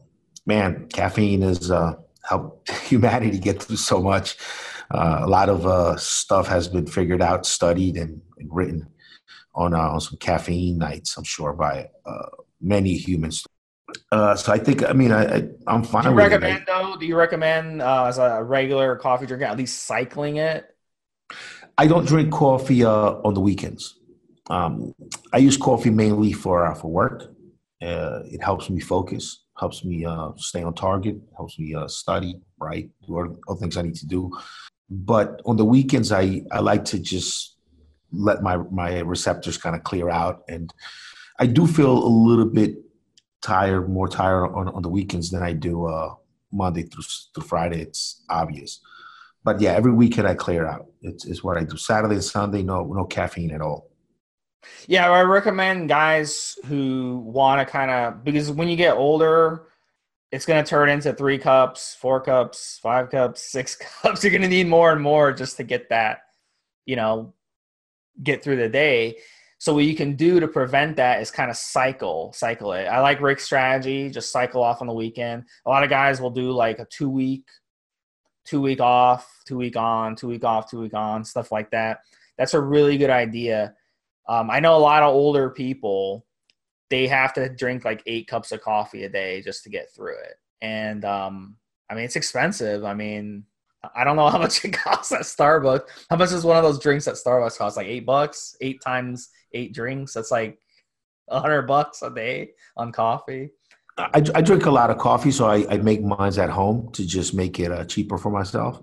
man, 0.46 0.88
caffeine 0.92 1.42
has 1.42 1.70
uh, 1.70 1.94
helped 2.28 2.70
humanity 2.88 3.38
get 3.38 3.62
through 3.62 3.76
so 3.76 4.02
much. 4.02 4.36
Uh, 4.90 5.20
a 5.22 5.28
lot 5.28 5.48
of 5.48 5.66
uh, 5.66 5.96
stuff 5.96 6.48
has 6.48 6.68
been 6.68 6.86
figured 6.86 7.22
out, 7.22 7.46
studied, 7.46 7.96
and, 7.96 8.20
and 8.38 8.48
written 8.52 8.88
on, 9.54 9.74
uh, 9.74 9.78
on 9.78 10.00
some 10.00 10.18
caffeine 10.18 10.78
nights. 10.78 11.16
I'm 11.16 11.24
sure 11.24 11.52
by 11.52 11.88
uh, 12.04 12.26
many 12.60 12.94
humans. 12.94 13.44
Uh, 14.12 14.34
so 14.36 14.52
I 14.52 14.58
think 14.58 14.88
I 14.88 14.92
mean 14.92 15.12
I, 15.12 15.48
I 15.66 15.74
am 15.74 15.82
fine. 15.82 16.04
Do 16.04 16.10
you 16.10 16.16
recommend 16.16 16.58
it. 16.58 16.66
though? 16.66 16.96
Do 16.96 17.06
you 17.06 17.16
recommend 17.16 17.82
uh, 17.82 18.04
as 18.04 18.18
a 18.18 18.42
regular 18.42 18.96
coffee 18.96 19.26
drinker 19.26 19.46
at 19.46 19.56
least 19.56 19.82
cycling 19.82 20.36
it? 20.36 20.74
I 21.78 21.86
don't 21.86 22.06
drink 22.06 22.32
coffee 22.32 22.84
uh, 22.84 23.14
on 23.24 23.34
the 23.34 23.40
weekends. 23.40 23.99
Um, 24.50 24.94
I 25.32 25.38
use 25.38 25.56
coffee 25.56 25.90
mainly 25.90 26.32
for 26.32 26.66
uh, 26.66 26.74
for 26.74 26.90
work. 26.90 27.32
Uh, 27.80 28.20
it 28.26 28.42
helps 28.42 28.68
me 28.68 28.80
focus, 28.80 29.44
helps 29.58 29.84
me 29.84 30.04
uh, 30.04 30.32
stay 30.36 30.62
on 30.62 30.74
target, 30.74 31.16
helps 31.36 31.58
me 31.58 31.74
uh, 31.74 31.88
study, 31.88 32.38
right, 32.58 32.90
do 33.06 33.16
all, 33.46 33.56
things 33.56 33.78
I 33.78 33.82
need 33.82 33.94
to 33.94 34.06
do. 34.06 34.30
But 34.90 35.40
on 35.46 35.56
the 35.56 35.64
weekends, 35.64 36.12
I, 36.12 36.42
I 36.52 36.58
like 36.58 36.84
to 36.86 36.98
just 36.98 37.56
let 38.12 38.42
my 38.42 38.56
my 38.56 38.98
receptors 38.98 39.56
kind 39.56 39.76
of 39.76 39.84
clear 39.84 40.10
out, 40.10 40.42
and 40.48 40.74
I 41.38 41.46
do 41.46 41.66
feel 41.66 41.96
a 41.96 42.12
little 42.28 42.44
bit 42.44 42.74
tired, 43.40 43.88
more 43.88 44.08
tired 44.08 44.52
on, 44.52 44.68
on 44.68 44.82
the 44.82 44.88
weekends 44.90 45.30
than 45.30 45.42
I 45.42 45.54
do 45.54 45.86
uh, 45.86 46.14
Monday 46.52 46.82
through, 46.82 47.04
through 47.34 47.44
Friday. 47.44 47.80
It's 47.80 48.24
obvious, 48.28 48.80
but 49.44 49.60
yeah, 49.60 49.72
every 49.72 49.92
weekend 49.92 50.26
I 50.26 50.34
clear 50.34 50.66
out. 50.66 50.86
It's, 51.02 51.24
it's 51.24 51.42
what 51.44 51.56
I 51.56 51.64
do. 51.64 51.76
Saturday 51.76 52.16
and 52.16 52.24
Sunday, 52.24 52.62
no 52.62 52.82
no 52.82 53.04
caffeine 53.04 53.52
at 53.52 53.62
all. 53.62 53.89
Yeah, 54.86 55.10
I 55.10 55.22
recommend 55.22 55.88
guys 55.88 56.58
who 56.66 57.18
want 57.24 57.66
to 57.66 57.70
kind 57.70 57.90
of 57.90 58.24
because 58.24 58.50
when 58.50 58.68
you 58.68 58.76
get 58.76 58.96
older, 58.96 59.66
it's 60.32 60.46
going 60.46 60.62
to 60.62 60.68
turn 60.68 60.88
into 60.88 61.12
three 61.12 61.38
cups, 61.38 61.96
four 62.00 62.20
cups, 62.20 62.78
five 62.82 63.10
cups, 63.10 63.42
six 63.52 63.76
cups. 63.76 64.22
You're 64.22 64.30
going 64.30 64.42
to 64.42 64.48
need 64.48 64.68
more 64.68 64.92
and 64.92 65.02
more 65.02 65.32
just 65.32 65.56
to 65.56 65.64
get 65.64 65.88
that, 65.90 66.20
you 66.86 66.96
know, 66.96 67.34
get 68.22 68.42
through 68.42 68.56
the 68.56 68.68
day. 68.68 69.18
So 69.58 69.74
what 69.74 69.84
you 69.84 69.94
can 69.94 70.16
do 70.16 70.40
to 70.40 70.48
prevent 70.48 70.96
that 70.96 71.20
is 71.20 71.30
kind 71.30 71.50
of 71.50 71.56
cycle, 71.56 72.32
cycle 72.32 72.72
it. 72.72 72.84
I 72.84 73.00
like 73.00 73.20
Rick's 73.20 73.44
strategy, 73.44 74.08
just 74.08 74.32
cycle 74.32 74.62
off 74.62 74.80
on 74.80 74.86
the 74.86 74.94
weekend. 74.94 75.44
A 75.66 75.68
lot 75.68 75.84
of 75.84 75.90
guys 75.90 76.18
will 76.18 76.30
do 76.30 76.50
like 76.52 76.78
a 76.78 76.86
two 76.86 77.10
week, 77.10 77.44
two 78.46 78.62
week 78.62 78.80
off, 78.80 79.30
two 79.46 79.58
week 79.58 79.76
on, 79.76 80.16
two 80.16 80.28
week 80.28 80.44
off, 80.44 80.70
two 80.70 80.80
week 80.80 80.94
on, 80.94 81.24
stuff 81.24 81.52
like 81.52 81.70
that. 81.72 81.98
That's 82.38 82.54
a 82.54 82.60
really 82.60 82.96
good 82.96 83.10
idea. 83.10 83.74
Um, 84.30 84.48
I 84.48 84.60
know 84.60 84.76
a 84.76 84.78
lot 84.78 85.02
of 85.02 85.12
older 85.12 85.50
people 85.50 86.24
they 86.88 87.06
have 87.08 87.32
to 87.32 87.48
drink 87.48 87.84
like 87.84 88.02
eight 88.06 88.28
cups 88.28 88.52
of 88.52 88.60
coffee 88.60 89.04
a 89.04 89.08
day 89.08 89.42
just 89.42 89.64
to 89.64 89.70
get 89.70 89.92
through 89.94 90.18
it. 90.18 90.34
And 90.62 91.04
um, 91.04 91.56
I 91.88 91.94
mean, 91.94 92.04
it's 92.04 92.16
expensive. 92.16 92.84
I 92.84 92.94
mean, 92.94 93.44
I 93.94 94.04
don't 94.04 94.16
know 94.16 94.28
how 94.28 94.38
much 94.46 94.64
it 94.64 94.72
costs 94.72 95.12
at 95.12 95.22
Starbucks. 95.22 95.82
How 96.08 96.16
much 96.16 96.32
is 96.32 96.44
one 96.44 96.56
of 96.56 96.62
those 96.62 96.78
drinks 96.78 97.08
at 97.08 97.14
Starbucks 97.14 97.58
cost? 97.58 97.76
Like 97.76 97.88
eight 97.88 98.06
bucks, 98.06 98.56
eight 98.60 98.80
times 98.80 99.30
eight 99.52 99.74
drinks. 99.74 100.14
That's 100.14 100.30
like 100.30 100.58
a 101.28 101.40
hundred 101.40 101.62
bucks 101.62 102.02
a 102.02 102.10
day 102.10 102.50
on 102.76 102.92
coffee. 102.92 103.50
I, 103.98 104.22
I, 104.34 104.40
drink 104.40 104.64
a 104.64 104.70
lot 104.70 104.88
of 104.88 104.96
coffee, 104.96 105.30
so 105.30 105.46
I, 105.46 105.66
I 105.68 105.76
make 105.78 106.02
mines 106.02 106.38
at 106.38 106.48
home 106.48 106.90
to 106.92 107.06
just 107.06 107.34
make 107.34 107.60
it 107.60 107.70
uh, 107.70 107.84
cheaper 107.84 108.16
for 108.16 108.30
myself. 108.30 108.80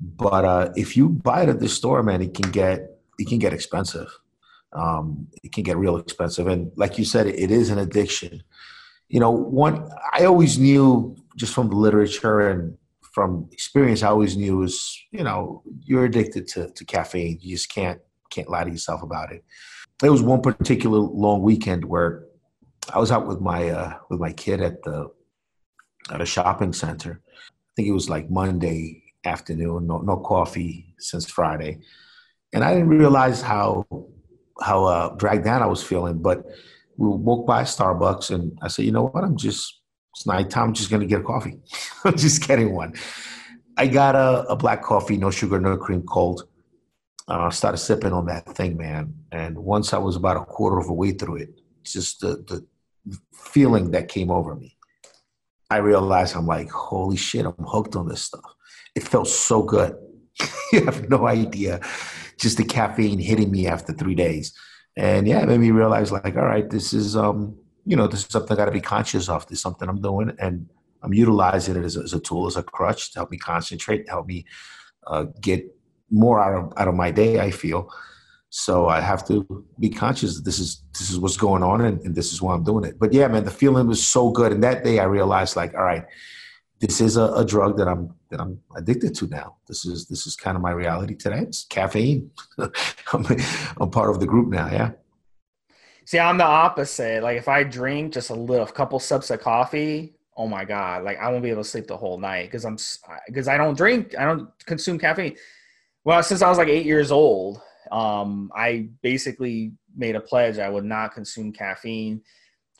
But 0.00 0.44
uh, 0.44 0.72
if 0.74 0.96
you 0.96 1.10
buy 1.10 1.42
it 1.42 1.48
at 1.48 1.60
the 1.60 1.68
store, 1.68 2.02
man, 2.02 2.20
it 2.20 2.34
can 2.34 2.50
get 2.50 2.98
it 3.18 3.28
can 3.28 3.38
get 3.38 3.52
expensive 3.52 4.08
um, 4.72 5.26
it 5.42 5.52
can 5.52 5.62
get 5.62 5.76
real 5.76 5.96
expensive. 5.96 6.46
And 6.46 6.70
like 6.76 6.98
you 6.98 7.04
said, 7.04 7.26
it 7.26 7.50
is 7.50 7.70
an 7.70 7.78
addiction. 7.78 8.42
You 9.08 9.20
know, 9.20 9.30
one 9.30 9.88
I 10.12 10.24
always 10.24 10.58
knew 10.58 11.16
just 11.36 11.54
from 11.54 11.68
the 11.68 11.76
literature 11.76 12.48
and 12.48 12.76
from 13.12 13.48
experience, 13.50 14.02
I 14.02 14.08
always 14.08 14.36
knew 14.36 14.62
is 14.62 14.98
you 15.10 15.24
know 15.24 15.62
you're 15.82 16.04
addicted 16.04 16.46
to, 16.48 16.70
to 16.70 16.84
caffeine. 16.84 17.38
You 17.40 17.56
just 17.56 17.72
can't 17.72 18.00
can't 18.30 18.48
lie 18.48 18.64
to 18.64 18.70
yourself 18.70 19.02
about 19.02 19.32
it. 19.32 19.44
There 19.98 20.12
was 20.12 20.22
one 20.22 20.40
particular 20.40 20.98
long 20.98 21.42
weekend 21.42 21.84
where 21.84 22.24
I 22.92 22.98
was 22.98 23.10
out 23.10 23.26
with 23.26 23.40
my 23.40 23.68
uh, 23.68 23.94
with 24.08 24.20
my 24.20 24.32
kid 24.32 24.62
at 24.62 24.82
the 24.82 25.10
at 26.10 26.20
a 26.20 26.26
shopping 26.26 26.72
center. 26.72 27.20
I 27.28 27.70
think 27.74 27.88
it 27.88 27.92
was 27.92 28.08
like 28.08 28.30
Monday 28.30 29.02
afternoon. 29.24 29.86
No, 29.88 29.98
no 29.98 30.16
coffee 30.18 30.94
since 30.98 31.28
Friday, 31.28 31.80
and 32.52 32.62
I 32.62 32.74
didn't 32.74 32.88
realize 32.88 33.42
how 33.42 33.86
how 34.62 34.84
uh, 34.84 35.14
dragged 35.16 35.44
down 35.44 35.62
I 35.62 35.66
was 35.66 35.82
feeling. 35.82 36.18
But 36.18 36.44
we 36.96 37.08
walked 37.08 37.46
by 37.46 37.62
Starbucks, 37.62 38.34
and 38.34 38.58
I 38.62 38.68
said, 38.68 38.84
you 38.84 38.92
know 38.92 39.06
what? 39.06 39.24
I'm 39.24 39.36
just 39.36 39.80
it's 40.14 40.26
nighttime. 40.26 40.68
I'm 40.68 40.74
just 40.74 40.90
gonna 40.90 41.06
get 41.06 41.20
a 41.20 41.24
coffee. 41.24 41.58
I'm 42.04 42.16
just 42.16 42.46
getting 42.46 42.72
one. 42.74 42.94
I 43.76 43.86
got 43.86 44.14
a, 44.14 44.46
a, 44.48 44.56
black 44.56 44.82
coffee, 44.82 45.16
no 45.16 45.30
sugar, 45.30 45.58
no 45.58 45.76
cream, 45.76 46.02
cold. 46.02 46.48
Uh, 47.28 47.48
started 47.48 47.78
sipping 47.78 48.12
on 48.12 48.26
that 48.26 48.44
thing, 48.54 48.76
man. 48.76 49.14
And 49.32 49.56
once 49.56 49.92
I 49.94 49.98
was 49.98 50.16
about 50.16 50.36
a 50.36 50.44
quarter 50.44 50.78
of 50.78 50.88
a 50.88 50.92
way 50.92 51.12
through 51.12 51.36
it, 51.36 51.60
just 51.84 52.20
the, 52.20 52.44
the 52.48 52.66
feeling 53.32 53.92
that 53.92 54.08
came 54.08 54.30
over 54.30 54.54
me, 54.54 54.76
I 55.70 55.78
realized 55.78 56.36
I'm 56.36 56.46
like, 56.46 56.68
holy 56.68 57.16
shit, 57.16 57.46
I'm 57.46 57.54
hooked 57.60 57.94
on 57.94 58.08
this 58.08 58.22
stuff. 58.22 58.54
It 58.96 59.04
felt 59.04 59.28
so 59.28 59.62
good. 59.62 59.96
you 60.72 60.84
have 60.84 61.08
no 61.08 61.26
idea 61.26 61.80
just 62.40 62.56
the 62.56 62.64
caffeine 62.64 63.18
hitting 63.18 63.50
me 63.50 63.66
after 63.66 63.92
three 63.92 64.14
days. 64.14 64.52
And 64.96 65.28
yeah, 65.28 65.40
it 65.42 65.48
made 65.48 65.60
me 65.60 65.70
realize 65.70 66.10
like, 66.10 66.36
all 66.36 66.46
right, 66.46 66.68
this 66.68 66.92
is 66.92 67.16
um, 67.16 67.56
you 67.86 67.96
know, 67.96 68.06
this 68.06 68.20
is 68.20 68.26
something 68.26 68.52
I 68.52 68.56
got 68.56 68.66
to 68.66 68.72
be 68.72 68.80
conscious 68.80 69.28
of. 69.28 69.46
This 69.46 69.58
is 69.58 69.62
something 69.62 69.88
I'm 69.88 70.00
doing, 70.00 70.34
and 70.38 70.68
I'm 71.02 71.14
utilizing 71.14 71.76
it 71.76 71.84
as 71.84 71.96
a, 71.96 72.00
as 72.00 72.12
a 72.12 72.20
tool, 72.20 72.46
as 72.46 72.56
a 72.56 72.62
crutch 72.62 73.12
to 73.12 73.20
help 73.20 73.30
me 73.30 73.38
concentrate, 73.38 74.06
to 74.06 74.10
help 74.10 74.26
me 74.26 74.46
uh, 75.06 75.26
get 75.40 75.64
more 76.10 76.40
out 76.40 76.54
of 76.54 76.72
out 76.76 76.88
of 76.88 76.94
my 76.94 77.10
day. 77.10 77.40
I 77.40 77.50
feel 77.50 77.90
so 78.50 78.88
I 78.88 79.00
have 79.00 79.26
to 79.28 79.64
be 79.78 79.88
conscious 79.88 80.36
that 80.36 80.44
this 80.44 80.58
is 80.58 80.82
this 80.98 81.10
is 81.10 81.18
what's 81.18 81.36
going 81.36 81.62
on, 81.62 81.80
and, 81.82 82.00
and 82.02 82.14
this 82.14 82.32
is 82.32 82.42
why 82.42 82.54
I'm 82.54 82.64
doing 82.64 82.84
it. 82.84 82.98
But 82.98 83.12
yeah, 83.12 83.28
man, 83.28 83.44
the 83.44 83.50
feeling 83.50 83.86
was 83.86 84.04
so 84.04 84.30
good, 84.30 84.52
and 84.52 84.62
that 84.64 84.84
day 84.84 84.98
I 84.98 85.04
realized 85.04 85.56
like, 85.56 85.72
all 85.74 85.84
right, 85.84 86.04
this 86.80 87.00
is 87.00 87.16
a, 87.16 87.32
a, 87.32 87.44
drug 87.44 87.76
that 87.76 87.86
I'm 87.86 88.14
that 88.30 88.40
I'm 88.40 88.60
addicted 88.76 89.14
to 89.16 89.26
now. 89.26 89.56
This 89.66 89.84
is 89.84 90.06
this 90.06 90.26
is 90.26 90.36
kind 90.36 90.56
of 90.56 90.62
my 90.62 90.70
reality 90.70 91.14
today. 91.14 91.40
It's 91.40 91.64
caffeine. 91.64 92.30
I'm, 92.58 93.26
I'm 93.80 93.90
part 93.90 94.10
of 94.10 94.20
the 94.20 94.26
group 94.26 94.48
now. 94.48 94.68
Yeah. 94.70 94.92
See, 96.06 96.18
I'm 96.18 96.38
the 96.38 96.44
opposite. 96.44 97.22
Like 97.22 97.38
if 97.38 97.48
I 97.48 97.62
drink 97.62 98.14
just 98.14 98.30
a 98.30 98.34
little, 98.34 98.66
a 98.66 98.72
couple 98.72 98.98
sips 98.98 99.30
of 99.30 99.40
coffee, 99.40 100.14
oh 100.36 100.48
my 100.48 100.64
god, 100.64 101.04
like 101.04 101.18
I 101.18 101.28
won't 101.28 101.42
be 101.42 101.50
able 101.50 101.62
to 101.62 101.68
sleep 101.68 101.86
the 101.86 101.96
whole 101.96 102.18
night 102.18 102.46
because 102.46 102.64
I'm 102.64 102.78
because 103.26 103.48
I 103.48 103.56
don't 103.56 103.76
drink, 103.76 104.16
I 104.18 104.24
don't 104.24 104.48
consume 104.64 104.98
caffeine. 104.98 105.36
Well, 106.04 106.22
since 106.22 106.40
I 106.40 106.48
was 106.48 106.58
like 106.58 106.68
eight 106.68 106.86
years 106.86 107.12
old, 107.12 107.60
um, 107.92 108.50
I 108.54 108.88
basically 109.02 109.72
made 109.94 110.16
a 110.16 110.20
pledge 110.20 110.58
I 110.58 110.70
would 110.70 110.84
not 110.84 111.14
consume 111.14 111.52
caffeine, 111.52 112.22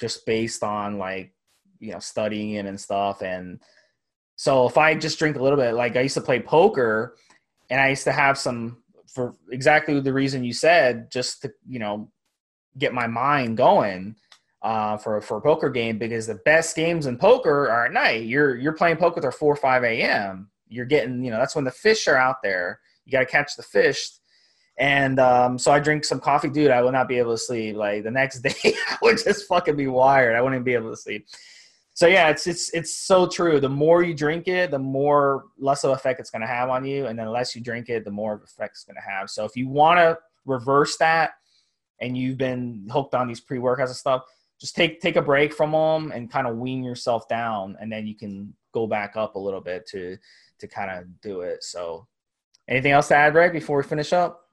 just 0.00 0.24
based 0.26 0.62
on 0.62 0.98
like 0.98 1.32
you 1.80 1.92
know 1.92 1.98
studying 1.98 2.52
it 2.52 2.66
and 2.66 2.80
stuff 2.80 3.22
and 3.22 3.60
so 4.40 4.66
if 4.66 4.78
I 4.78 4.94
just 4.94 5.18
drink 5.18 5.36
a 5.36 5.42
little 5.42 5.58
bit, 5.58 5.74
like 5.74 5.96
I 5.96 6.00
used 6.00 6.14
to 6.14 6.22
play 6.22 6.40
poker 6.40 7.14
and 7.68 7.78
I 7.78 7.90
used 7.90 8.04
to 8.04 8.12
have 8.12 8.38
some 8.38 8.78
for 9.06 9.34
exactly 9.50 10.00
the 10.00 10.14
reason 10.14 10.44
you 10.44 10.54
said, 10.54 11.10
just 11.10 11.42
to, 11.42 11.52
you 11.68 11.78
know, 11.78 12.10
get 12.78 12.94
my 12.94 13.06
mind 13.06 13.58
going 13.58 14.16
uh, 14.62 14.96
for, 14.96 15.20
for 15.20 15.36
a 15.36 15.42
poker 15.42 15.68
game 15.68 15.98
because 15.98 16.26
the 16.26 16.36
best 16.36 16.74
games 16.74 17.04
in 17.04 17.18
poker 17.18 17.68
are 17.68 17.84
at 17.84 17.92
night. 17.92 18.24
You're, 18.24 18.56
you're 18.56 18.72
playing 18.72 18.96
poker 18.96 19.28
at 19.28 19.34
4 19.34 19.52
or 19.52 19.56
5 19.56 19.84
a.m. 19.84 20.48
You're 20.68 20.86
getting, 20.86 21.22
you 21.22 21.30
know, 21.30 21.36
that's 21.36 21.54
when 21.54 21.66
the 21.66 21.70
fish 21.70 22.08
are 22.08 22.16
out 22.16 22.36
there. 22.42 22.80
You 23.04 23.12
got 23.12 23.20
to 23.20 23.26
catch 23.26 23.56
the 23.56 23.62
fish. 23.62 24.08
And 24.78 25.20
um, 25.20 25.58
so 25.58 25.70
I 25.70 25.80
drink 25.80 26.02
some 26.06 26.18
coffee, 26.18 26.48
dude. 26.48 26.70
I 26.70 26.80
would 26.80 26.92
not 26.92 27.08
be 27.08 27.18
able 27.18 27.34
to 27.34 27.38
sleep. 27.38 27.76
Like 27.76 28.04
the 28.04 28.10
next 28.10 28.40
day, 28.42 28.54
I 28.64 28.96
would 29.02 29.18
just 29.22 29.48
fucking 29.48 29.76
be 29.76 29.86
wired. 29.86 30.34
I 30.34 30.40
wouldn't 30.40 30.64
be 30.64 30.72
able 30.72 30.88
to 30.88 30.96
sleep 30.96 31.26
so 32.00 32.06
yeah, 32.06 32.30
it's 32.30 32.46
it's 32.46 32.70
it's 32.70 32.96
so 32.96 33.26
true. 33.28 33.60
The 33.60 33.68
more 33.68 34.02
you 34.02 34.14
drink 34.14 34.48
it, 34.48 34.70
the 34.70 34.78
more 34.78 35.44
less 35.58 35.84
of 35.84 35.90
effect 35.90 36.18
it's 36.18 36.30
going 36.30 36.40
to 36.40 36.48
have 36.48 36.70
on 36.70 36.82
you, 36.82 37.04
and 37.04 37.18
then 37.18 37.26
the 37.26 37.30
less 37.30 37.54
you 37.54 37.60
drink 37.60 37.90
it, 37.90 38.06
the 38.06 38.10
more 38.10 38.40
effect 38.42 38.76
it's 38.76 38.84
going 38.84 38.96
to 38.96 39.02
have. 39.02 39.28
So 39.28 39.44
if 39.44 39.54
you 39.54 39.68
want 39.68 39.98
to 39.98 40.16
reverse 40.46 40.96
that, 40.96 41.32
and 42.00 42.16
you've 42.16 42.38
been 42.38 42.88
hooked 42.90 43.14
on 43.14 43.28
these 43.28 43.40
pre 43.40 43.58
workouts 43.58 43.88
and 43.88 43.96
stuff, 43.96 44.22
just 44.58 44.74
take 44.74 45.02
take 45.02 45.16
a 45.16 45.20
break 45.20 45.52
from 45.52 45.72
them 45.72 46.10
and 46.10 46.32
kind 46.32 46.46
of 46.46 46.56
wean 46.56 46.82
yourself 46.82 47.28
down, 47.28 47.76
and 47.82 47.92
then 47.92 48.06
you 48.06 48.16
can 48.16 48.54
go 48.72 48.86
back 48.86 49.14
up 49.14 49.34
a 49.34 49.38
little 49.38 49.60
bit 49.60 49.86
to 49.88 50.16
to 50.60 50.66
kind 50.66 50.90
of 50.90 51.20
do 51.20 51.42
it. 51.42 51.62
So, 51.62 52.06
anything 52.66 52.92
else 52.92 53.08
to 53.08 53.16
add, 53.16 53.34
Greg, 53.34 53.52
before 53.52 53.76
we 53.76 53.82
finish 53.82 54.14
up? 54.14 54.48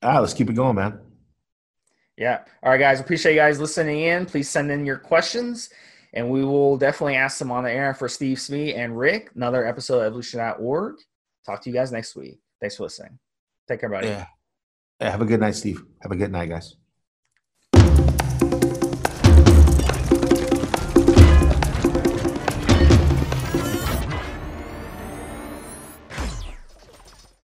Ah, 0.00 0.20
let's 0.20 0.32
keep 0.32 0.48
it 0.48 0.54
going, 0.54 0.76
man. 0.76 1.00
Yeah. 2.16 2.44
All 2.62 2.70
right, 2.70 2.80
guys. 2.80 2.98
Appreciate 2.98 3.34
you 3.34 3.40
guys 3.40 3.60
listening 3.60 4.00
in. 4.00 4.24
Please 4.24 4.48
send 4.48 4.70
in 4.70 4.86
your 4.86 4.96
questions 4.96 5.68
and 6.12 6.28
we 6.28 6.44
will 6.44 6.76
definitely 6.76 7.16
ask 7.16 7.38
them 7.38 7.50
on 7.50 7.64
the 7.64 7.70
air 7.70 7.94
for 7.94 8.08
Steve 8.08 8.40
Smee 8.40 8.74
and 8.74 8.98
Rick. 8.98 9.30
Another 9.34 9.66
episode 9.66 9.98
of 9.98 10.06
evolution.org. 10.06 10.96
Talk 11.46 11.62
to 11.62 11.70
you 11.70 11.74
guys 11.74 11.92
next 11.92 12.16
week. 12.16 12.40
Thanks 12.60 12.76
for 12.76 12.84
listening. 12.84 13.18
Take 13.68 13.80
care, 13.80 13.88
buddy. 13.88 14.08
Yeah. 14.08 14.26
yeah. 15.00 15.10
Have 15.10 15.22
a 15.22 15.26
good 15.26 15.40
night, 15.40 15.54
Steve. 15.54 15.82
Have 16.02 16.12
a 16.12 16.16
good 16.16 16.32
night, 16.32 16.48
guys. 16.48 16.76